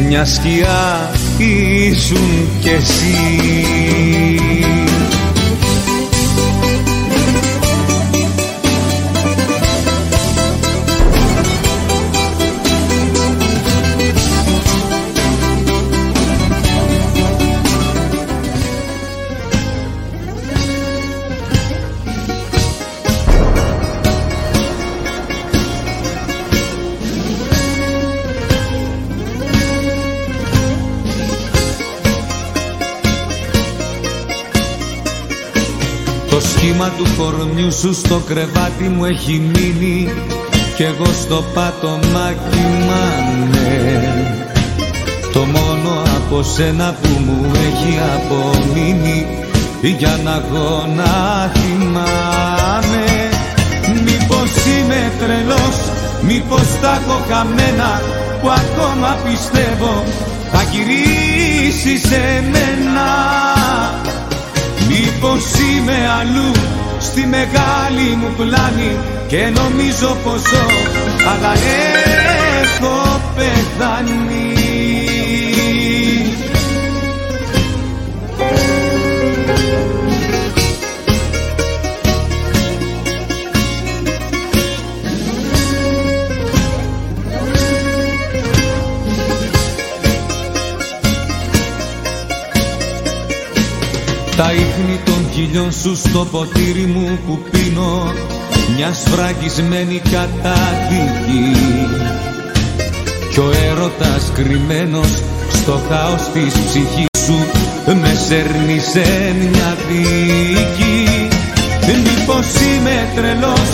μια 0.09 0.25
σκιά 0.25 1.11
ήσουν 1.39 2.49
κι 2.61 2.69
εσύ 2.69 4.48
σχήμα 36.79 36.97
του 36.97 37.07
κορμιού 37.17 37.73
σου 37.73 37.95
στο 37.95 38.23
κρεβάτι 38.27 38.89
μου 38.89 39.05
έχει 39.05 39.51
μείνει 39.53 40.13
κι 40.77 40.83
εγώ 40.83 41.05
στο 41.05 41.45
πάτωμα 41.55 42.35
κοιμάμαι. 42.51 43.67
Το 45.33 45.41
μόνο 45.41 46.03
από 46.17 46.43
σένα 46.43 46.97
που 47.03 47.09
μου 47.09 47.51
έχει 47.55 47.99
απομείνει 48.15 49.27
για 49.99 50.19
να 50.25 50.31
έχω 50.31 50.87
να 50.97 51.51
θυμάμαι 51.55 53.05
Μήπως 54.05 54.51
είμαι 54.67 55.13
τρελός, 55.19 55.77
μήπως 56.23 56.67
τα 56.81 57.01
έχω 57.03 57.23
χαμένα 57.29 58.01
που 58.41 58.49
ακόμα 58.49 59.17
πιστεύω 59.25 60.05
θα 60.53 60.63
γυρίσει 60.63 62.09
σε 62.09 62.21
μένα 62.51 63.09
Μήπως 64.89 65.45
είμαι 65.61 65.99
αλλού 66.21 66.53
στη 67.01 67.27
μεγάλη 67.27 68.17
μου 68.17 68.33
πλάνη 68.37 68.97
και 69.29 69.53
νομίζω 69.55 70.17
πως 70.25 70.41
ζω 70.41 70.67
αλλά 71.31 71.53
έχω 72.63 73.21
πεθάνει 73.37 74.59
Τα 94.39 94.53
ίχνη 94.53 95.01
των 95.05 95.27
χιλιών 95.33 95.73
σου 95.73 95.97
στο 95.97 96.27
ποτήρι 96.31 96.87
μου 96.95 97.19
που 97.27 97.39
πίνω 97.51 98.13
Μια 98.77 98.93
σφραγισμένη 98.95 100.01
καταδίκη. 100.11 101.57
Κι 103.33 103.39
ο 103.39 103.51
έρωτας 103.71 104.33
κρυμμένος 104.35 105.23
στο 105.53 105.81
χάος 105.89 106.23
της 106.33 106.55
ψυχής 106.67 107.23
σου 107.25 107.39
Με 107.87 108.15
σέρνει 108.27 108.79
σε 108.79 109.35
μια 109.41 109.77
δίκη. 109.89 111.29
Μήπως 111.87 112.47
είμαι 112.61 113.09
τρελός, 113.15 113.71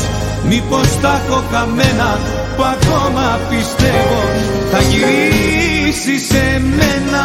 μήπως 0.49 1.01
τα 1.01 1.23
έχω 1.27 1.45
καμένα 1.53 2.19
Που 2.57 2.62
ακόμα 2.62 3.39
πιστεύω 3.51 4.23
θα 4.71 4.81
γυρίσει 4.81 6.19
σε 6.27 6.62
μένα 6.77 7.25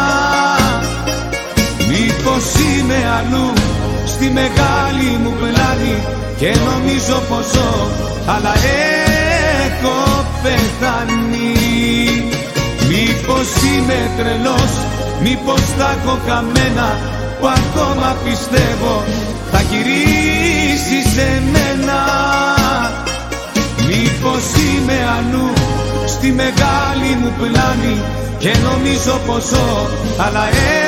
Μήπως 2.22 2.46
είμαι 2.54 3.00
αλλού 3.18 3.54
στη 4.06 4.30
μεγάλη 4.30 5.10
μου 5.24 5.34
πλάνη 5.40 5.96
και 6.38 6.50
νομίζω 6.70 7.18
πως 7.30 7.46
ζω 7.54 7.72
αλλά 8.26 8.54
έχω 9.66 9.98
πεθάνει. 10.44 11.54
Μήπως 12.90 13.48
είμαι 13.64 14.00
τρελός, 14.18 14.72
μήπως 15.24 15.62
θα 15.78 15.98
έχω 15.98 16.20
καμένα 16.28 16.98
που 17.40 17.48
ακόμα 17.48 18.18
πιστεύω 18.24 19.04
θα 19.52 19.62
γυρίσει 19.70 21.00
σε 21.14 21.42
μένα. 21.54 22.00
Μήπως 23.88 24.44
είμαι 24.64 24.98
αλλού 25.18 25.50
στη 26.08 26.32
μεγάλη 26.32 27.12
μου 27.22 27.32
πλάνη 27.38 27.96
και 28.38 28.52
νομίζω 28.64 29.20
πως 29.26 29.44
ζω 29.44 29.90
αλλά 30.18 30.44
έχω 30.48 30.79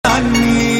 δάνει. 0.00 0.76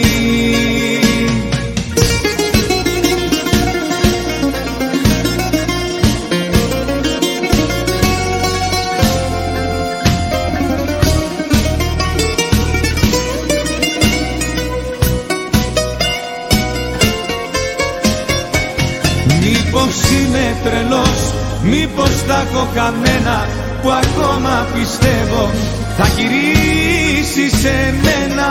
Μήπως 19.41 20.11
είμαι 20.11 20.57
τρελός, 20.65 21.35
μήπως 21.63 22.25
τα 22.27 22.47
έχω 22.49 22.69
καμένα 22.75 23.49
που 23.83 23.91
ακόμα 23.91 24.67
πιστεύω. 24.75 25.51
Θα 25.97 26.07
γυρίσει 26.07 26.88
σε 27.35 27.95
μένα. 28.03 28.51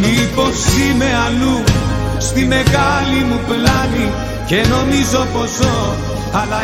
Μήπως 0.00 0.56
είμαι 0.78 1.10
αλλού 1.26 1.64
στη 2.18 2.44
μεγάλη 2.44 3.24
μου 3.28 3.40
πλάνη 3.46 4.12
και 4.46 4.56
νομίζω 4.68 5.26
πως 5.32 5.50
ζω 5.50 5.94
αλλά 6.32 6.60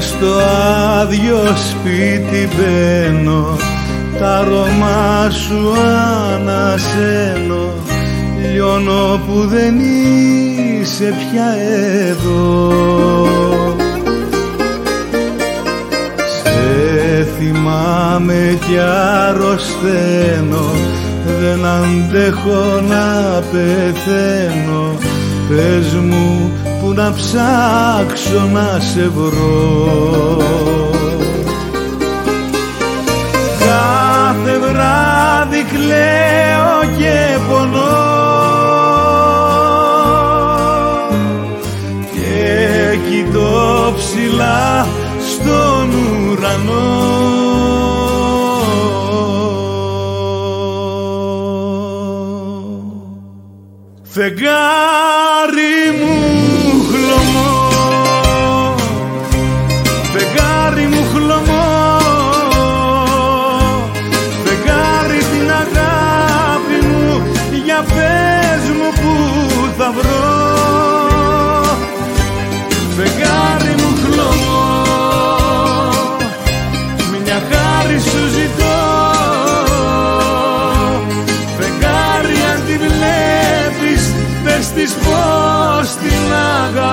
στο 0.00 0.26
άδειο 1.00 1.56
σπίτι 1.56 2.48
μπαίνω 2.56 3.56
τα 4.18 4.36
αρώμα 4.38 5.30
σου 5.30 5.72
ανασένω. 6.34 7.72
Λιώνω 8.52 9.20
που 9.26 9.46
δεν 9.46 9.74
είσαι 9.78 11.04
πια 11.04 11.54
εδώ. 12.08 12.72
Σε 16.42 17.26
θυμάμαι 17.38 18.58
κι 18.66 18.78
αρρωσταίνω 18.78 20.70
δεν 21.40 21.64
αντέχω 21.66 22.80
να 22.88 23.40
πεθαίνω. 23.40 24.96
Πες 25.48 25.92
μου 25.94 26.52
που 26.62 26.63
να 26.94 27.12
ψάξω 27.12 28.48
να 28.52 28.80
σε 28.80 29.08
βρω. 29.08 30.42
Κάθε 33.58 34.58
βράδυ 34.58 35.62
κλαίω 35.62 36.96
και 36.98 37.38
πονώ. 37.48 38.12
Και 42.12 42.98
κοιτώ 43.10 43.94
ψηλά 43.96 44.86
στον 45.30 45.90
ουρανό. 46.30 47.12
Φεγγάρι 54.02 55.83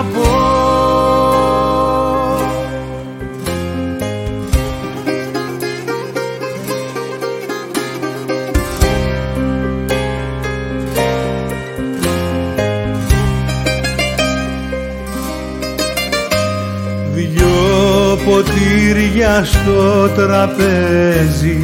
αγαπώ. 0.02 0.50
Δυο 17.14 18.18
ποτήρια 18.26 19.44
στο 19.46 20.10
τραπέζι 20.16 21.64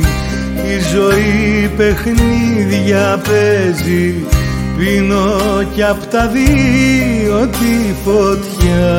η 0.64 0.80
ζωή 0.94 1.72
παιχνίδια 1.78 3.22
παίζει 3.28 4.16
Πίνω 4.78 5.64
κι 5.76 5.84
απ' 5.84 6.06
τα 6.06 6.28
δύο 6.28 7.48
τη 7.48 7.94
φωτιά. 8.04 8.96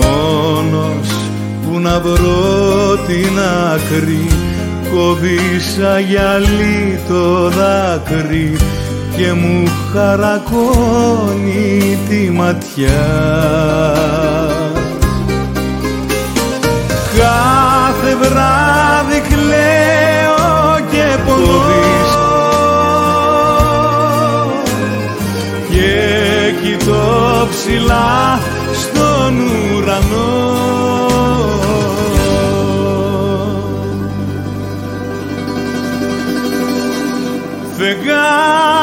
Μόνος 0.00 1.08
που 1.62 1.78
να 1.78 2.00
βρω 2.00 2.96
την 3.06 3.38
άκρη 3.72 4.28
Κόβησα 4.94 5.98
γυαλί 5.98 6.98
το 7.08 7.48
δάκρυ 7.48 8.56
και 9.16 9.32
μου 9.32 9.68
χαρακώνει 9.92 11.98
τη 12.08 12.30
ματιά. 12.30 13.06
Κάθε 17.16 18.16
βράδυ 18.20 18.69
κοιτώ 26.80 27.48
ψηλά 27.50 28.40
στον 28.72 29.38
ουρανό. 29.76 30.58
Φεγγάρι 37.76 38.79